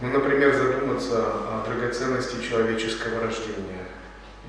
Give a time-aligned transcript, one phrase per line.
[0.00, 3.84] Ну, например, задуматься о драгоценности человеческого рождения.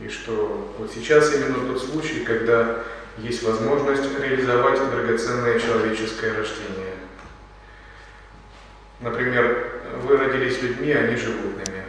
[0.01, 2.79] И что вот сейчас именно тот случай, когда
[3.17, 6.95] есть возможность реализовать драгоценное человеческое рождение.
[9.01, 11.83] Например, вы родились людьми, а не животными.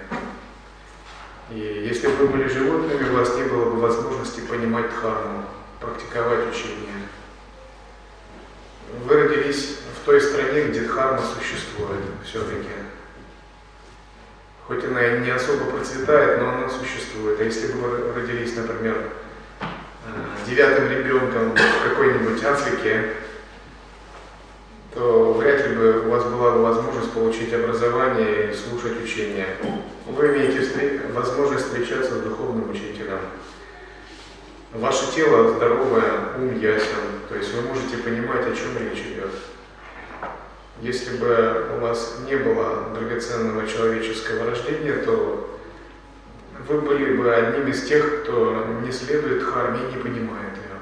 [1.50, 5.44] И если бы вы были животными, у вас не было бы возможности понимать дхарму,
[5.78, 7.06] практиковать учение.
[9.04, 12.68] Вы родились в той стране, где дхарма существует все-таки.
[14.72, 17.40] Хоть она и не особо процветает, но она существует.
[17.40, 18.96] А если бы вы родились, например,
[20.04, 23.12] Э, девятым ребенком в какой-нибудь Африке,
[24.94, 29.46] то вряд ли бы у вас была бы возможность получить образование и слушать учения.
[30.06, 33.20] Вы имеете возможность встречаться с духовным учителем.
[34.72, 39.30] Ваше тело здоровое, ум ясен, то есть вы можете понимать, о чем речь идет.
[40.82, 45.60] Если бы у вас не было драгоценного человеческого рождения, то
[46.66, 50.78] вы были бы одним из тех, кто не следует харме и не понимает ее.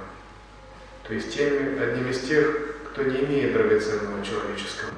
[1.06, 1.53] То есть тем,
[1.83, 2.47] одним из тех,
[2.87, 4.91] кто не имеет драгоценного человеческого.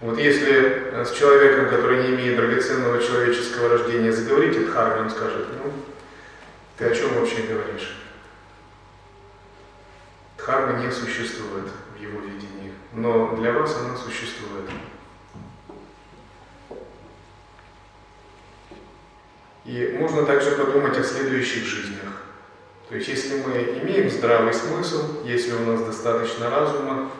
[0.00, 5.10] Вот если э, с человеком, который не имеет драгоценного человеческого рождения, заговорить о дхарме, он
[5.10, 5.72] скажет, ну,
[6.78, 7.96] ты о чем вообще говоришь?
[10.38, 11.66] Дхарма не существует
[11.96, 12.51] в его видении,
[12.92, 14.70] но для вас она существует.
[19.64, 22.22] И можно также подумать о следующих жизнях.
[22.88, 23.52] То есть если мы
[23.82, 27.10] имеем здравый смысл, если у нас достаточно разума,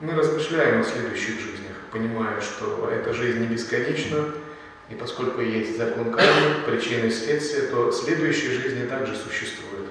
[0.00, 4.24] мы размышляем о следующих жизнях, понимая, что эта жизнь не бесконечна,
[4.88, 9.89] и поскольку есть закон кармы, причины и следствия, то следующие жизни также существуют.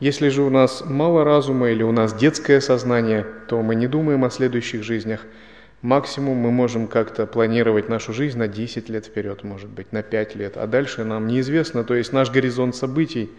[0.00, 4.24] Если же у нас мало разума или у нас детское сознание, то мы не думаем
[4.24, 5.26] о следующих жизнях–
[5.82, 10.34] Максимум мы можем как-то планировать нашу жизнь на 10 лет вперед, может быть, на 5
[10.34, 13.30] лет, а дальше нам неизвестно, то есть наш горизонт событий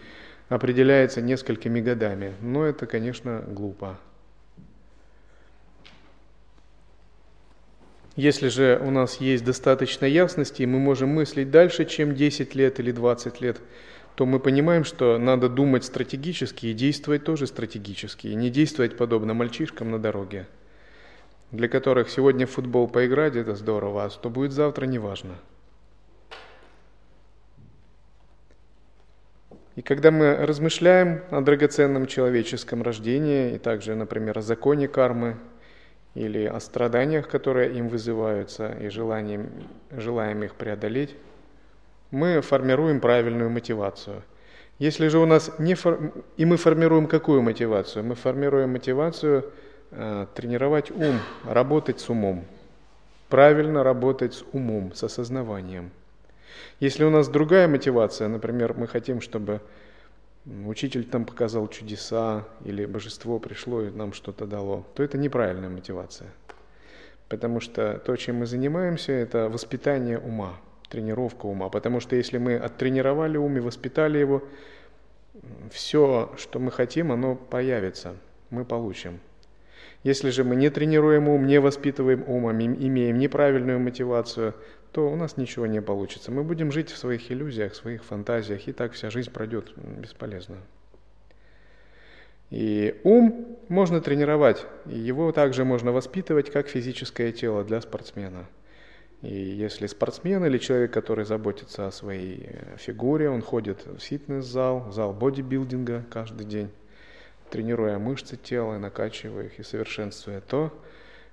[0.48, 2.32] определяется несколькими годами.
[2.40, 3.98] Но это, конечно, глупо.
[8.16, 12.90] Если же у нас есть достаточно ясности, мы можем мыслить дальше, чем 10 лет или
[12.90, 13.58] 20 лет,
[14.14, 19.34] то мы понимаем, что надо думать стратегически и действовать тоже стратегически, и не действовать подобно
[19.34, 20.46] мальчишкам на дороге
[21.52, 25.34] для которых сегодня в футбол поиграть– это здорово, а что будет завтра– неважно.
[29.76, 35.38] И когда мы размышляем о драгоценном человеческом рождении, и также, например, о законе кармы,
[36.14, 39.50] или о страданиях, которые им вызываются, и желанием,
[39.90, 41.16] желаем их преодолеть,
[42.10, 44.22] мы формируем правильную мотивацию.
[44.78, 46.12] Если же у нас не фор...
[46.36, 48.04] и мы формируем какую мотивацию?
[48.04, 49.44] Мы формируем мотивацию–
[49.92, 52.44] Э, тренировать ум, работать с умом,
[53.28, 55.90] правильно работать с умом, с осознаванием.
[56.78, 59.60] Если у нас другая мотивация, например, мы хотим, чтобы
[60.64, 66.30] учитель там показал чудеса, или божество пришло и нам что-то дало, то это неправильная мотивация.
[67.28, 70.54] Потому что то, чем мы занимаемся, это воспитание ума.
[70.90, 71.70] Тренировка ума.
[71.70, 74.42] Потому что если мы оттренировали ум и воспитали его,
[75.70, 78.16] все, что мы хотим, оно появится,
[78.50, 79.20] мы получим.
[80.02, 84.54] Если же мы не тренируем ум, не воспитываем ум, а имеем неправильную мотивацию,
[84.92, 86.32] то у нас ничего не получится.
[86.32, 90.56] Мы будем жить в своих иллюзиях, в своих фантазиях, и так вся жизнь пройдет бесполезно.
[92.50, 98.46] И ум можно тренировать, и его также можно воспитывать как физическое тело для спортсмена.
[99.22, 104.90] И если спортсмен или человек, который заботится о своей э, фигуре, он ходит в фитнес-зал,
[104.92, 106.70] зал бодибилдинга каждый день,
[107.50, 110.72] тренируя мышцы тела, накачивая их и совершенствуя, то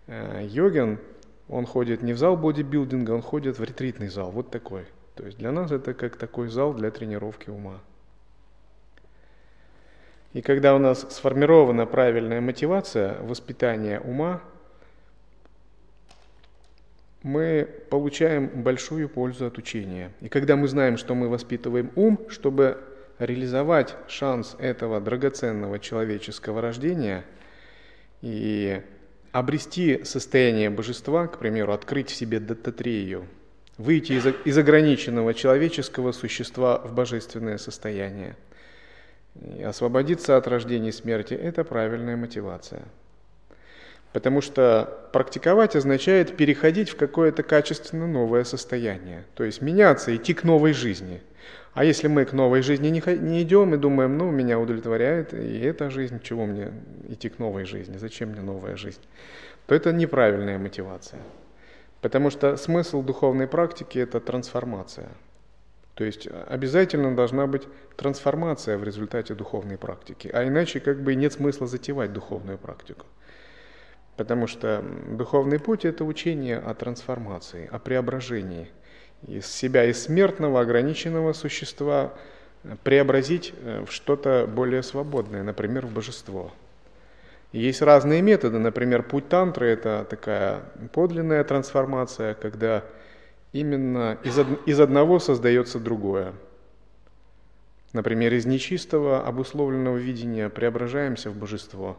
[0.08, 1.00] э, йогин,
[1.48, 4.86] он ходит не в зал бодибилдинга, он ходит в ретритный зал, вот такой.
[5.16, 7.80] То есть для нас это как такой зал для тренировки ума.
[10.34, 14.42] И когда у нас сформирована правильная мотивация воспитания ума,
[17.24, 20.12] мы получаем большую пользу от учения.
[20.22, 22.78] И когда мы знаем, что мы воспитываем ум, чтобы
[23.20, 27.26] реализовать шанс этого драгоценного человеческого рождения
[28.22, 28.82] и
[29.32, 33.26] обрести состояние божества, к примеру, открыть в себе дататрею,
[33.78, 38.36] выйти из, из ограниченного человеческого существа в божественное состояние–
[39.56, 42.84] и освободиться от рождения и смерти– это правильная мотивация.
[44.18, 50.44] Потому что практиковать означает переходить в какое-то качественно новое состояние, то есть меняться, идти к
[50.44, 51.22] новой жизни.
[51.76, 55.92] А если мы к новой жизни не, идем и думаем, ну, меня удовлетворяет и эта
[55.92, 56.72] жизнь, чего мне
[57.10, 59.02] идти к новой жизни, зачем мне новая жизнь,
[59.68, 61.22] то это неправильная мотивация.
[62.02, 65.10] Потому что смысл духовной практики– это трансформация–
[65.98, 67.64] то есть обязательно должна быть
[67.96, 73.08] трансформация в результате духовной практики, а иначе как бы нет смысла затевать духовную практику.
[74.18, 78.68] Потому что духовный путь– это учение о трансформации, о преображении.
[79.28, 82.14] Из себя, из смертного, ограниченного существа
[82.64, 86.52] э, преобразить э, в что-то более свободное, например, в божество.
[87.52, 92.84] Есть разные методы, например, путь тантры– это такая подлинная трансформация, когда
[93.54, 94.48] именно из, од...
[94.66, 96.34] из одного создается другое.
[97.94, 101.98] Например, из нечистого, обусловленного видения преображаемся в божество.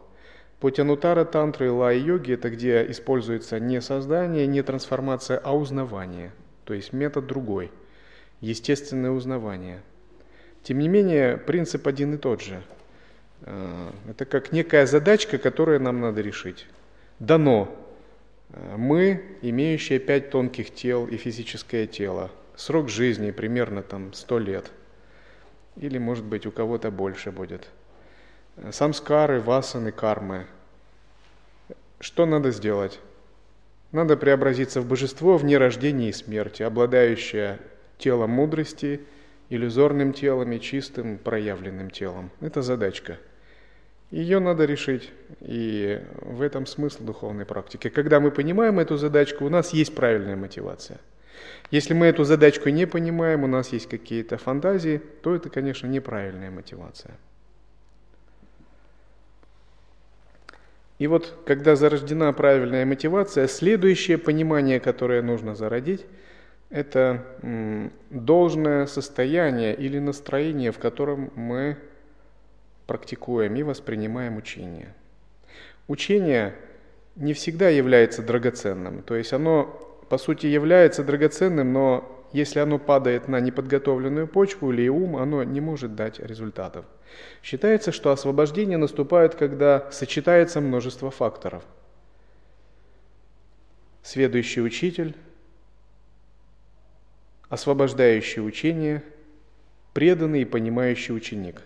[0.59, 6.31] Путь анутара, тантры и лай-йоги– это где используется не создание, не трансформация, а узнавание.
[6.65, 7.71] То есть метод другой–
[8.41, 9.81] естественное узнавание.
[10.63, 12.61] Тем не менее, принцип один и тот же.
[13.43, 16.65] А, это как некая задачка, которую нам надо решить.
[17.19, 17.73] Дано
[18.75, 24.71] мы, имеющие пять тонких тел и физическое тело, срок жизни примерно там 100 лет,
[25.77, 27.69] или может быть у кого-то больше будет.
[28.71, 30.45] Самскары, васаны, кармы.
[31.99, 32.99] Что надо сделать?
[33.91, 37.59] Надо преобразиться в божество в нерождении и смерти, обладающее
[37.97, 39.01] телом мудрости,
[39.49, 42.31] иллюзорным телом и чистым проявленным телом.
[42.41, 43.17] Это задачка–
[44.11, 47.89] ее надо решить, и в этом смысл духовной практики.
[47.89, 50.99] Когда мы понимаем эту задачку, у нас есть правильная мотивация.
[51.69, 56.49] Если мы эту задачку не понимаем, у нас есть какие-то фантазии, то это, конечно, неправильная
[56.49, 57.17] мотивация.
[60.99, 66.05] И вот, когда зарождена правильная мотивация, следующее понимание, которое нужно зародить,
[66.69, 67.25] это
[68.09, 71.77] должное состояние или настроение, в котором мы
[72.85, 74.93] практикуем и воспринимаем учение.
[75.87, 76.53] Учение
[77.15, 79.65] не всегда является драгоценным, то есть оно
[80.09, 85.61] по сути является драгоценным, но если оно падает на неподготовленную почву или ум, оно не
[85.61, 86.85] может дать результатов.
[87.41, 91.63] Считается, что освобождение наступает, когда сочетается множество факторов.
[94.03, 95.15] Сведущий учитель,
[97.49, 99.03] освобождающий учение,
[99.93, 101.63] преданный и понимающий ученик.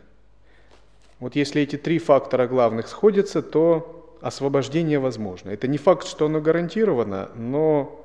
[1.20, 5.50] Вот если эти три фактора главных сходятся, то освобождение возможно.
[5.50, 8.03] Это не факт, что оно гарантировано, но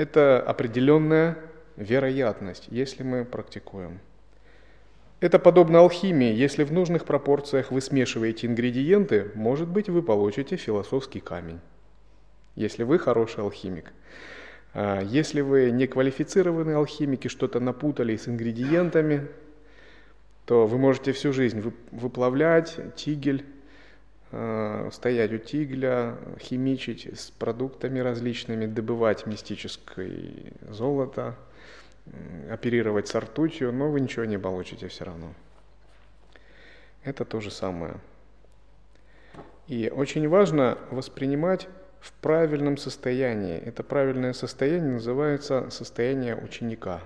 [0.00, 1.36] это определенная
[1.76, 4.00] вероятность, если мы практикуем.
[5.20, 6.32] Это подобно алхимии.
[6.32, 11.60] Если в нужных пропорциях вы смешиваете ингредиенты, может быть, вы получите философский камень,
[12.56, 13.92] если вы хороший алхимик.
[14.72, 19.28] А если вы не квалифицированный алхимик и что-то напутали с ингредиентами,
[20.46, 23.44] то вы можете всю жизнь выплавлять тигель,
[24.30, 31.34] стоять у тигля, химичить с продуктами различными, добывать мистическое золото,
[32.50, 35.34] оперировать с ртутью, но вы ничего не получите все равно.
[37.02, 37.96] Это то же самое.
[39.66, 41.68] И очень важно воспринимать
[42.00, 43.56] в правильном состоянии.
[43.56, 47.02] Это правильное состояние называется состояние ученика.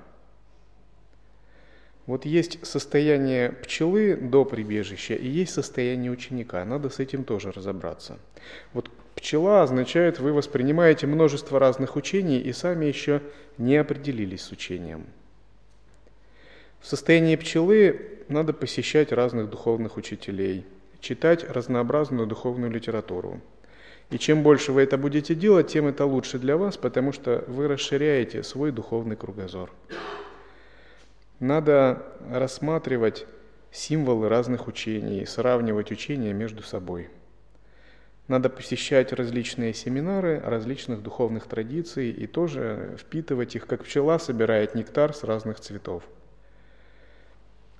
[2.06, 6.62] Вот есть состояние пчелы до прибежища и есть состояние ученика.
[6.64, 8.18] Надо с этим тоже разобраться.
[8.74, 13.22] Вот пчела означает, вы воспринимаете множество разных учений и сами еще
[13.56, 15.06] не определились с учением.
[16.80, 20.66] В состоянии пчелы надо посещать разных духовных учителей,
[21.00, 23.40] читать разнообразную духовную литературу.
[24.10, 27.68] И чем больше вы это будете делать, тем это лучше для вас, потому что вы
[27.68, 29.70] расширяете свой духовный кругозор.
[31.44, 33.26] Надо рассматривать
[33.70, 37.10] символы разных учений, сравнивать учения между собой.
[38.28, 45.12] Надо посещать различные семинары различных духовных традиций и тоже впитывать их, как пчела собирает нектар
[45.12, 46.04] с разных цветов.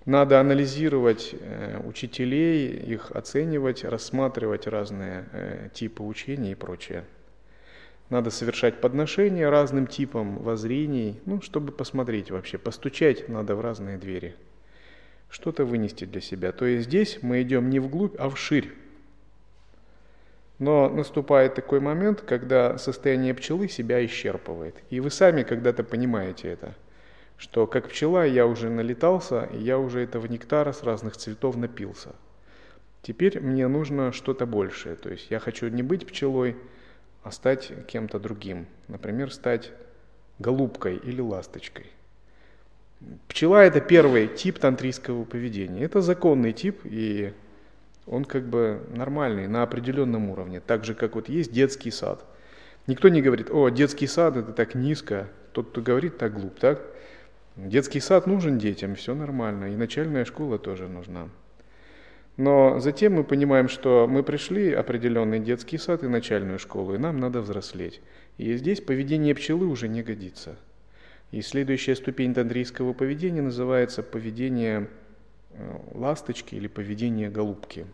[0.04, 7.04] Надо анализировать э, учителей, их оценивать, рассматривать разные э, типы учений и прочее.
[8.11, 14.37] Надо совершать подношения разным типам воззрений, ну, чтобы посмотреть вообще, постучать надо в разные двери,
[15.30, 16.52] что-то вынести для себя.
[16.52, 18.73] То есть здесь мы идем не вглубь, а вширь.
[20.58, 24.76] Но наступает такой момент, когда состояние пчелы себя исчерпывает.
[24.90, 26.75] И вы сами когда-то понимаете это–
[27.37, 32.14] что как пчела я уже налетался, и я уже этого нектара с разных цветов напился.
[33.02, 36.56] Теперь мне нужно что-то большее, то есть я хочу не быть пчелой,
[37.25, 38.66] а стать кем-то другим.
[38.87, 39.73] Например, стать
[40.38, 41.87] голубкой или ласточкой.
[43.28, 45.83] Пчела– это первый тип тантрийского поведения.
[45.83, 47.33] Это законный тип, и
[48.07, 50.61] он как бы нормальный, на определенном уровне.
[50.61, 52.25] Так же, как вот есть детский сад.
[52.87, 55.28] Никто не говорит, о, детский сад– это так низко.
[55.52, 56.83] Тот, кто говорит, так глуп, так?
[57.57, 61.28] Детский сад нужен детям, все нормально, и начальная школа тоже нужна.
[62.37, 67.19] Но затем мы понимаем, что мы пришли определенный детский сад и начальную школу, и нам
[67.19, 68.00] надо взрослеть.
[68.38, 70.57] И здесь поведение пчелы уже не годится.
[71.31, 74.88] И следующая ступень тантрийского поведения называется поведение
[75.50, 77.87] э, ласточки или поведение голубки.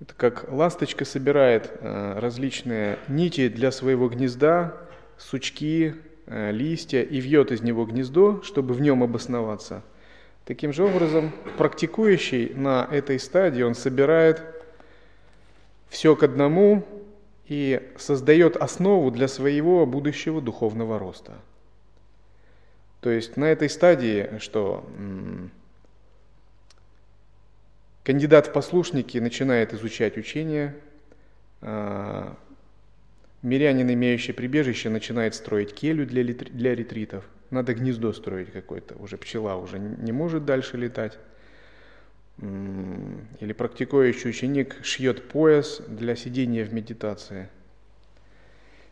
[0.00, 4.76] Это как ласточка собирает э, различные нити для своего гнезда,
[5.18, 5.94] сучки,
[6.32, 9.82] Э, листья и вьет из него гнездо, чтобы в нем обосноваться.
[10.44, 14.42] Таким же образом, практикующий на этой стадии, он собирает
[15.88, 16.86] все к одному
[17.46, 21.34] и создает основу для своего будущего духовного роста.
[23.00, 24.84] То есть на этой стадии, что
[28.04, 30.76] кандидат в послушники начинает изучать учение,
[31.62, 32.36] а,
[33.42, 37.24] Мирянин, имеющий прибежище, начинает строить келью для, для ретритов.
[37.50, 38.94] Надо гнездо строить какое-то.
[38.96, 41.18] Уже пчела уже не может дальше летать.
[42.38, 47.48] Или практикующий ученик шьет пояс для сидения в медитации.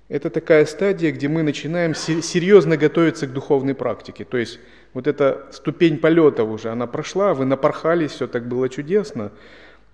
[0.09, 4.25] Это такая стадия, где мы начинаем серьезно готовиться к духовной практике.
[4.25, 4.59] То есть
[4.95, 9.33] вот эта ступень полета уже, она прошла, вы напорхались, все так было чудесно.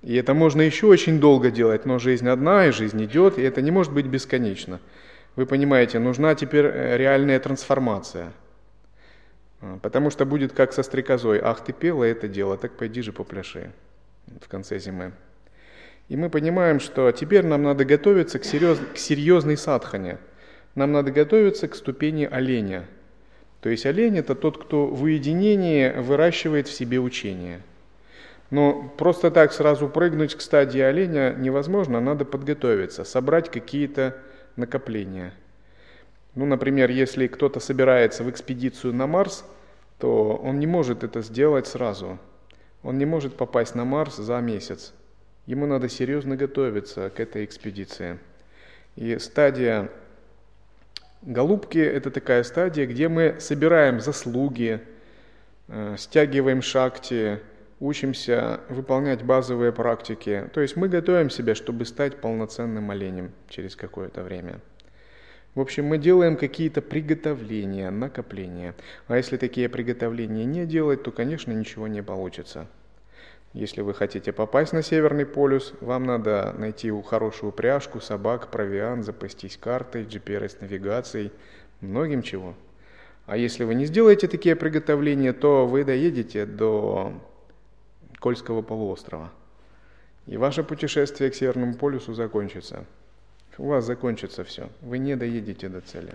[0.03, 3.61] И это можно еще очень долго делать, но жизнь одна, и жизнь идет, и это
[3.63, 4.81] не может быть бесконечно.
[5.35, 8.33] Вы понимаете, нужна теперь э, реальная трансформация.
[9.83, 11.41] Потому что будет как со стрекозой.
[11.43, 13.73] Ах, ты пела это дело, так пойди же попляши
[14.41, 15.13] в конце зимы.
[16.09, 20.19] И мы понимаем, что теперь нам надо готовиться к, серьез, к серьезной садхане.
[20.75, 22.85] Нам надо готовиться к ступени оленя.
[23.61, 27.61] То есть олень– это тот, кто в уединении выращивает в себе учение–
[28.55, 34.17] но просто так сразу прыгнуть к стадии оленя невозможно, надо подготовиться, собрать какие-то
[34.55, 35.33] накопления.
[36.37, 39.45] Ну, например, если кто-то собирается в экспедицию на Марс,
[40.05, 42.19] то он не может это сделать сразу.
[42.83, 44.93] Он не может попасть на Марс за месяц.
[45.47, 48.19] Ему надо серьезно готовиться к этой экспедиции.
[48.97, 49.89] И стадия
[51.23, 54.83] голубки– это такая стадия, где мы собираем заслуги,
[55.69, 57.41] э, стягиваем шакти,
[57.81, 60.51] учимся выполнять базовые практики.
[60.53, 64.61] То есть мы готовим себя, чтобы стать полноценным оленем через какое-то время.
[65.55, 68.75] В общем, мы делаем какие-то приготовления, накопления.
[69.07, 72.67] А если такие приготовления не делать, то, конечно, ничего не получится.
[73.53, 79.57] Если вы хотите попасть на Северный полюс, вам надо найти хорошую пряжку, собак, провиант, запастись
[79.57, 81.31] картой, GPS-навигацией,
[81.81, 82.57] многим чего.
[83.27, 87.13] А если вы не сделаете такие приготовления, то вы доедете до
[88.19, 89.31] Кольского полуострова.
[90.27, 92.85] И ваше путешествие к Северному полюсу закончится.
[93.59, 94.69] У вас закончится все.
[94.83, 96.15] Вы не доедете до цели.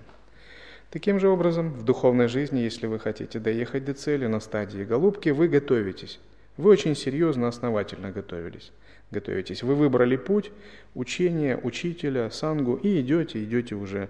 [0.91, 5.29] Таким же образом, в духовной жизни, если вы хотите доехать до цели на стадии голубки,
[5.29, 6.19] вы готовитесь.
[6.58, 8.72] Вы очень серьезно, основательно готовились.
[9.12, 9.63] готовитесь.
[9.63, 10.51] Вы выбрали путь
[10.96, 14.10] учения, учителя, сангу и идете, идете уже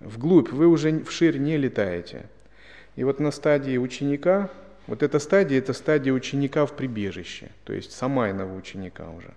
[0.00, 2.26] вглубь, вы уже вширь не летаете.
[2.96, 4.50] И вот на стадии ученика,
[4.86, 9.34] вот эта стадия, это стадия ученика в прибежище, то есть самайного ученика уже.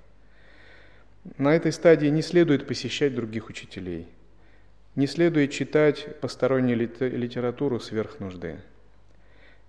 [1.38, 4.08] На этой стадии не следует посещать других учителей,
[4.96, 8.60] не следует читать постороннюю литературу сверх нужды,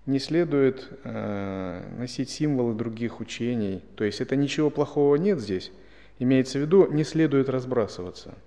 [0.05, 5.71] не следует э, носить символы других учений, то есть это ничего плохого нет здесь,
[6.19, 8.33] имеется в виду, не следует разбрасываться–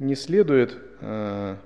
[0.00, 1.56] не следует э,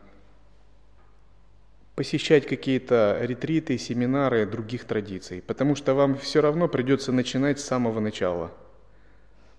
[1.95, 8.01] посещать какие-то ретриты, семинары других традиций, потому что вам все равно придется начинать с самого
[8.01, 8.51] начала.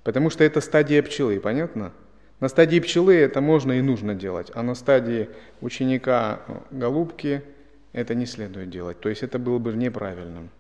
[0.06, 1.92] Потому что это стадия пчелы, понятно?
[2.40, 5.30] На стадии пчелы это можно и нужно делать, а на стадии
[5.62, 7.42] ученика голубки
[7.92, 9.00] это не следует делать.
[9.00, 10.52] То есть это было бы неправильным.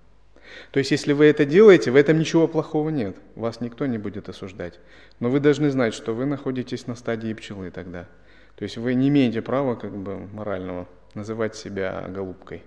[0.72, 3.18] То есть, если вы это делаете, в этом ничего плохого нет.
[3.36, 4.80] Вас никто не будет осуждать.
[5.20, 8.08] Но вы должны знать, что вы находитесь на стадии пчелы тогда.
[8.56, 12.64] То есть вы не имеете права как бы морального называть себя голубкой,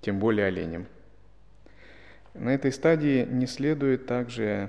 [0.00, 0.86] тем более оленем.
[2.32, 4.68] На этой стадии не следует также э,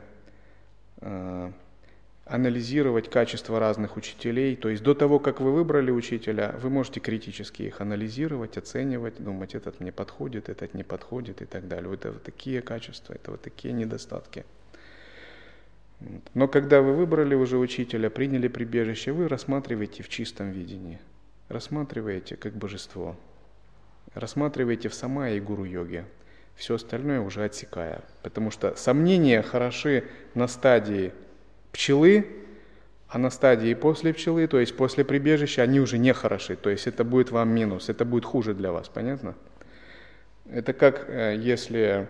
[2.26, 4.56] анализировать качество разных учителей.
[4.56, 9.54] То есть до того, как вы выбрали учителя, вы можете критически их анализировать, оценивать, думать,
[9.54, 11.94] этот мне подходит, этот не подходит и так далее.
[11.94, 14.44] Это вот такие качества, это вот такие недостатки.
[16.34, 21.00] Но когда вы выбрали уже учителя, приняли прибежище, вы рассматриваете в чистом видении,
[21.48, 23.16] рассматриваете как божество,
[24.14, 26.06] рассматриваете в сама и гуру йоге,
[26.56, 28.02] все остальное уже отсекая.
[28.24, 31.14] Потому что сомнения хороши на стадии
[31.72, 32.28] пчелы,
[33.08, 36.56] а на стадии после пчелы, то есть после прибежища, они уже не хороши.
[36.56, 39.36] То есть это будет вам минус, это будет хуже для вас, понятно?
[40.50, 42.08] Это как э, если...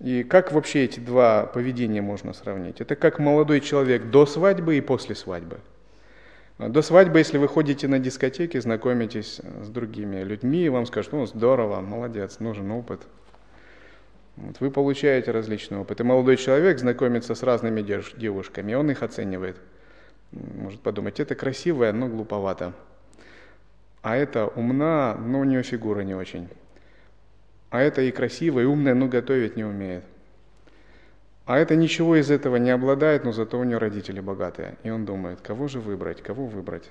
[0.00, 2.80] И как вообще эти два поведения можно сравнить?
[2.80, 5.60] Это как молодой человек до свадьбы и после свадьбы.
[6.58, 11.80] До свадьбы, если вы ходите на дискотеки, знакомитесь с другими людьми, вам скажут, ну здорово,
[11.80, 13.02] молодец, нужен опыт–
[14.36, 16.00] вот вы получаете различный опыт.
[16.00, 19.56] И молодой человек знакомится с разными девушками, он их оценивает.
[20.32, 22.72] Может подумать, это красивая, но глуповато.
[24.02, 26.48] А это умна, но у нее фигура не очень.
[27.70, 30.04] А это и красивая, и умная, но готовить не умеет.
[31.46, 34.76] А это ничего из этого не обладает, но зато у нее родители богатые.
[34.82, 36.90] И он думает, кого же выбрать, кого выбрать.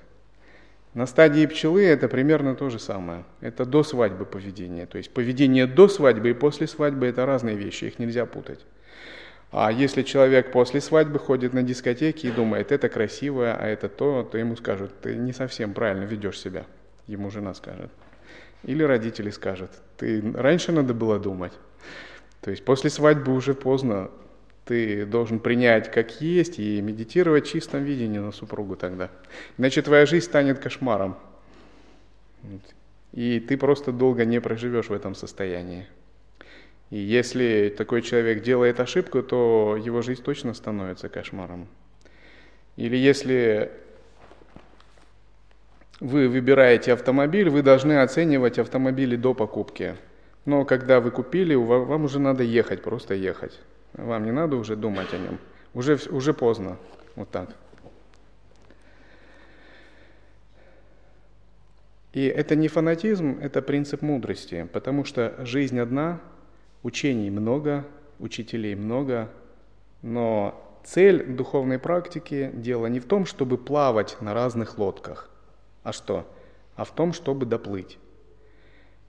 [0.94, 3.24] На стадии пчелы это примерно то же самое.
[3.40, 4.86] Это до свадьбы поведение.
[4.86, 8.60] То есть поведение до свадьбы и после свадьбы это разные вещи, их нельзя путать.
[9.50, 14.22] А если человек после свадьбы ходит на дискотеки и думает, это красиво, а это то,
[14.22, 16.64] то ему скажут, ты не совсем правильно ведешь себя.
[17.08, 17.90] Ему жена скажет.
[18.62, 21.52] Или родители скажут, ты раньше надо было думать.
[22.40, 24.10] То есть после свадьбы уже поздно,
[24.64, 29.10] ты должен принять как есть и медитировать в чистом видении на супругу тогда.
[29.58, 31.16] Иначе твоя жизнь станет кошмаром.
[33.12, 35.86] И ты просто долго не проживешь в этом состоянии.
[36.90, 41.68] И если такой человек делает ошибку, то его жизнь точно становится кошмаром.
[42.76, 43.70] Или если
[46.00, 49.94] вы выбираете автомобиль, вы должны оценивать автомобили до покупки.
[50.44, 53.58] Но когда вы купили, вам уже надо ехать, просто ехать.
[53.94, 55.38] Вам не надо уже думать о нем.
[55.72, 56.76] Уже, уже поздно.
[57.14, 57.54] Вот так.
[62.12, 66.20] И это не фанатизм, это принцип мудрости, потому что жизнь одна,
[66.84, 67.84] учений много,
[68.20, 69.30] учителей много,
[70.02, 75.28] но цель духовной практики– дело не в том, чтобы плавать на разных лодках,
[75.82, 76.24] а что?
[76.76, 77.98] А в том, чтобы доплыть.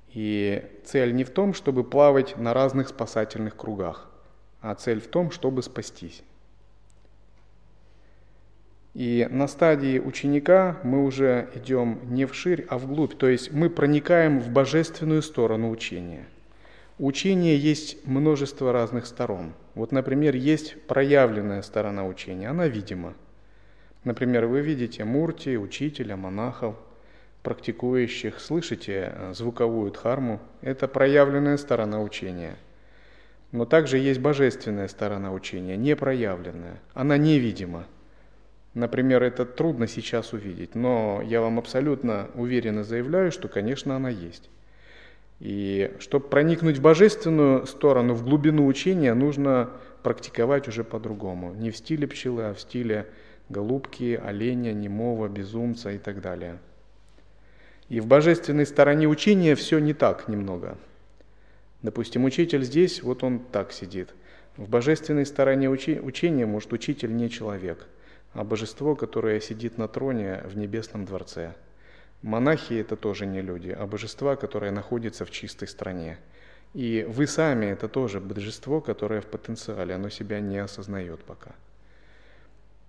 [0.10, 4.10] И цель не в том, чтобы плавать на разных спасательных кругах–
[4.66, 6.24] а цель в том, чтобы спастись.
[8.96, 14.40] И на стадии ученика мы уже идем не вширь, а вглубь, то есть мы проникаем
[14.40, 16.26] в божественную сторону учения.
[16.98, 19.54] У учения есть множество разных сторон.
[19.76, 23.14] Вот, например, есть проявленная сторона учения, она видима.
[24.04, 26.76] Например, вы видите мурти, учителя, монахов,
[27.44, 30.40] практикующих, слышите э, звуковую дхарму.
[30.62, 32.56] Это проявленная сторона учения–
[33.56, 36.82] но также есть божественная сторона учения, непроявленная.
[36.94, 37.88] Она невидима.
[38.74, 44.50] Например, это трудно сейчас увидеть, но я вам абсолютно уверенно заявляю, что, конечно, она есть.
[45.40, 49.70] И чтобы проникнуть в божественную сторону, в глубину учения, нужно
[50.04, 51.54] практиковать уже по-другому.
[51.54, 53.08] Не в стиле пчелы, а в стиле
[53.48, 56.58] голубки, оленя, немого, безумца и так далее.
[57.88, 60.78] И в божественной стороне учения все не так немного–
[61.86, 64.10] Допустим, учитель здесь, вот он так сидит.
[64.58, 67.86] В божественной стороне учения, может, учитель не человек,
[68.34, 71.54] а божество, которое сидит на троне в небесном дворце.
[72.24, 76.18] Монахи– это тоже не люди, а божества, которое находится в чистой стране.
[76.74, 81.52] И вы сами– это тоже божество, которое в потенциале, оно себя не осознает пока.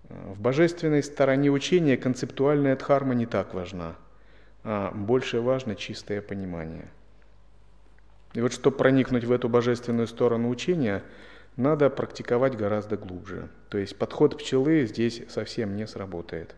[0.08, 3.94] В божественной стороне учения концептуальная дхарма не так важна,
[4.64, 6.88] а больше важно чистое понимание.
[8.34, 11.02] И вот чтобы проникнуть в эту божественную сторону учения–
[11.56, 13.48] надо практиковать гораздо глубже.
[13.70, 16.54] То есть подход пчелы здесь совсем не сработает.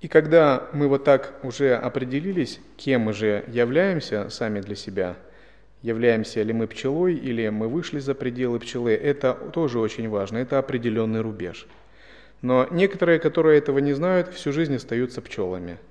[0.00, 5.16] И когда мы вот так уже определились, кем мы же являемся сами для себя,
[5.82, 10.58] являемся ли мы пчелой или мы вышли за пределы пчелы, это тоже очень важно, это
[10.58, 11.66] определенный рубеж.
[12.42, 15.78] Но некоторые, которые этого не знают, всю жизнь остаются пчелами–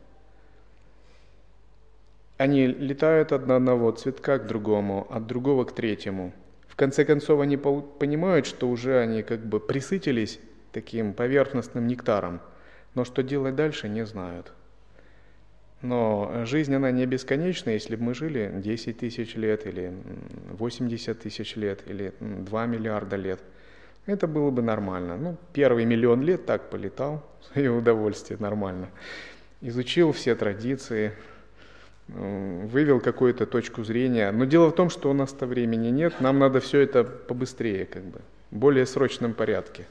[2.38, 6.34] они летают от одного цветка к другому, от другого к третьему.
[6.68, 10.40] В конце концов, они понимают, что уже они как бы присытились
[10.74, 12.42] таким поверхностным нектаром,
[12.96, 14.52] но что делать дальше, не знают.
[15.82, 19.94] Но жизнь, она не бесконечна, если бы мы жили 10 тысяч лет, или
[20.52, 23.40] 80 тысяч лет, или 2 миллиарда лет.
[24.06, 25.16] Это было бы нормально.
[25.18, 28.90] Ну, первый миллион лет так полетал, в свое удовольствие, нормально.
[29.62, 31.14] Изучил все традиции,
[32.08, 34.32] вывел какую-то точку зрения.
[34.32, 38.04] Но дело в том, что у нас-то времени нет, нам надо все это побыстрее, как
[38.04, 39.86] бы, в более срочном порядке.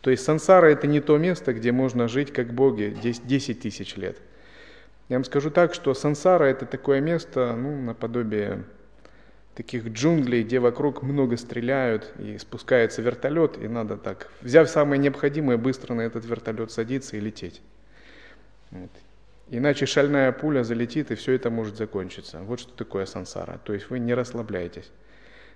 [0.00, 4.16] То есть сансара это не то место, где можно жить как боги 10 тысяч лет.
[5.08, 8.64] Я вам скажу так, что сансара это такое место, ну, наподобие
[9.54, 15.58] таких джунглей, где вокруг много стреляют и спускается вертолет, и надо так, взяв самое необходимое,
[15.58, 17.60] быстро на этот вертолет садиться и лететь.
[18.70, 18.90] Вот.
[19.54, 22.38] Иначе шальная пуля залетит, и все это может закончиться.
[22.38, 23.60] Вот что такое сансара.
[23.64, 24.90] То есть вы не расслабляетесь.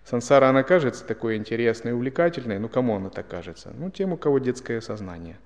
[0.04, 3.72] Сансара, она кажется такой интересной и увлекательной, ну кому она так кажется?
[3.74, 5.38] Ну тем, у кого детское сознание.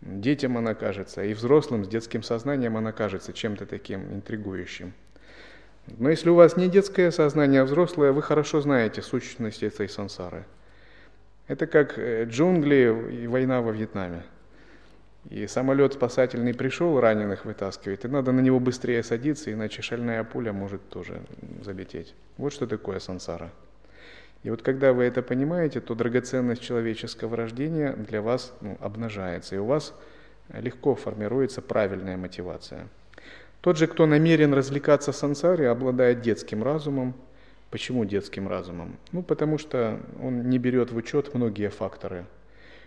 [0.00, 4.94] Детям она кажется, и взрослым с детским сознанием она кажется чем-то таким интригующим.
[5.98, 10.46] Но если у вас не детское сознание, а взрослое, вы хорошо знаете сущность этой сансары.
[11.46, 14.22] Это как э, джунгли и война во Вьетнаме.
[15.30, 20.52] И самолет спасательный пришел, раненых вытаскивает, и надо на него быстрее садиться, иначе шальная пуля
[20.52, 21.20] может тоже
[21.62, 22.14] залететь.
[22.36, 23.50] Вот что такое сансара.
[24.44, 29.58] И вот когда вы это понимаете, то драгоценность человеческого рождения для вас ну, обнажается, и
[29.58, 29.94] у вас
[30.52, 32.86] легко формируется правильная мотивация.
[33.62, 37.14] Тот же, кто намерен развлекаться в сансаре, обладает детским разумом.
[37.72, 38.96] Почему детским разумом?
[39.10, 42.26] Ну, потому что он не берет в учет многие факторы–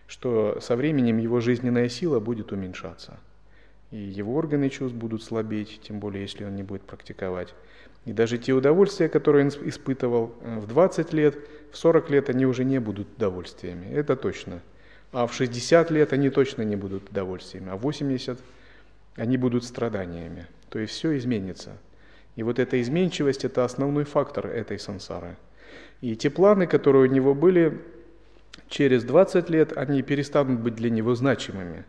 [0.10, 3.20] что со временем его жизненная сила будет уменьшаться.
[3.92, 7.54] И его органы чувств будут слабеть, тем более если он не будет практиковать.
[8.06, 11.38] И даже те удовольствия, которые он испытывал э, в 20 лет,
[11.72, 14.62] в 40 лет они уже не будут удовольствиями, это точно.
[15.12, 18.40] А в 60 лет они точно не будут удовольствиями, а в 80
[19.16, 20.48] они будут страданиями.
[20.70, 21.78] То есть все изменится.
[22.36, 25.36] И вот эта изменчивость– это основной фактор этой сансары.
[26.02, 27.80] И те планы, которые у него были,
[28.68, 31.86] через 20 лет они перестанут быть для него значимыми.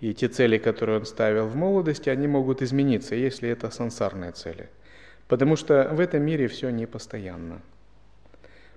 [0.00, 4.68] И те цели, которые он ставил в молодости, они могут измениться, если это сансарные цели.
[5.28, 7.62] Потому что в этом мире все непостоянно.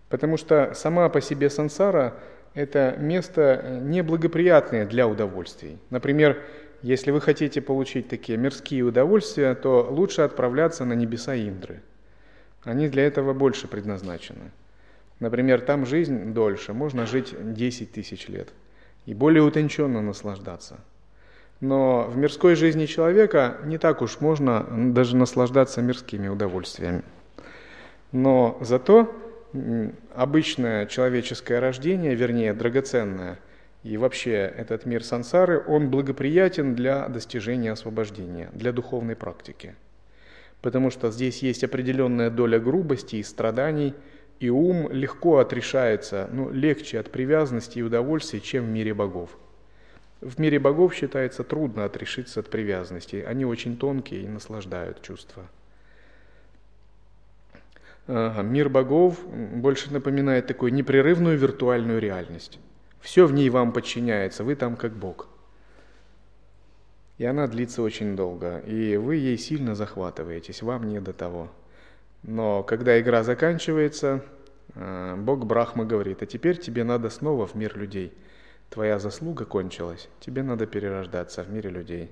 [0.09, 2.13] Потому что сама по себе сансара–
[2.53, 5.77] это место неблагоприятное для удовольствий.
[5.89, 6.41] Например,
[6.81, 11.81] если вы хотите получить такие мирские удовольствия, то лучше отправляться на небеса Индры.
[12.63, 14.51] Они для этого больше предназначены.
[15.19, 18.49] Например, там жизнь дольше, можно жить 10 тысяч лет
[19.06, 20.80] и более утонченно наслаждаться.
[21.60, 27.03] Но в мирской жизни человека не так уж можно даже наслаждаться мирскими удовольствиями.
[28.12, 29.12] Но зато
[30.13, 33.39] обычное человеческое рождение, вернее драгоценное,
[33.84, 39.73] и вообще этот мир сансары, он благоприятен для достижения освобождения, для духовной практики.
[40.62, 43.95] Потому что здесь есть определенная доля грубости и страданий–
[44.39, 49.38] и ум легко отрешается, ну, легче от привязанности и удовольствия, чем в мире богов.
[50.21, 53.23] В мире богов считается трудно отрешиться от привязанности.
[53.28, 55.47] Они очень тонкие и наслаждают чувства.
[58.08, 62.58] Мир богов больше напоминает такую непрерывную виртуальную реальность.
[63.02, 65.28] Все в ней вам подчиняется, вы там как бог.
[67.17, 71.50] И она длится очень долго, и вы ей сильно захватываетесь, вам не до того.
[72.23, 74.23] Но когда игра заканчивается,
[74.75, 78.13] э, Бог Брахма говорит, а теперь тебе надо снова в мир людей.
[78.69, 82.12] Твоя заслуга кончилась, тебе надо перерождаться в мире людей.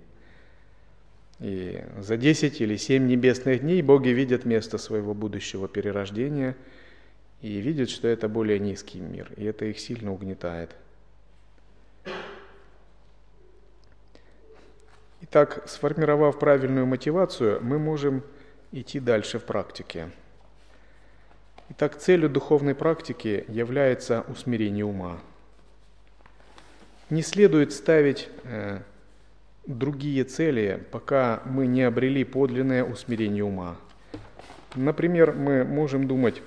[1.39, 6.55] И за 10 или 7 небесных дней боги видят место своего будущего перерождения
[7.41, 10.75] и видят, что это более низкий мир, и это их сильно угнетает.
[15.21, 18.23] Итак, сформировав правильную мотивацию, мы можем
[18.79, 20.11] идти дальше в практике.
[21.69, 25.19] Итак, целью духовной практики является усмирение ума.
[27.09, 28.81] Не следует ставить э,
[29.65, 33.77] другие цели, пока мы не обрели подлинное усмирение ума.
[34.75, 36.41] Например, мы можем думать,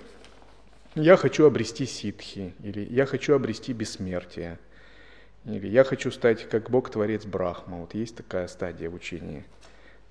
[0.95, 4.59] я хочу обрести ситхи, или я хочу обрести бессмертие,
[5.47, 7.79] или я хочу стать как Бог-творец Брахма.
[7.79, 9.45] Вот есть такая стадия в учении.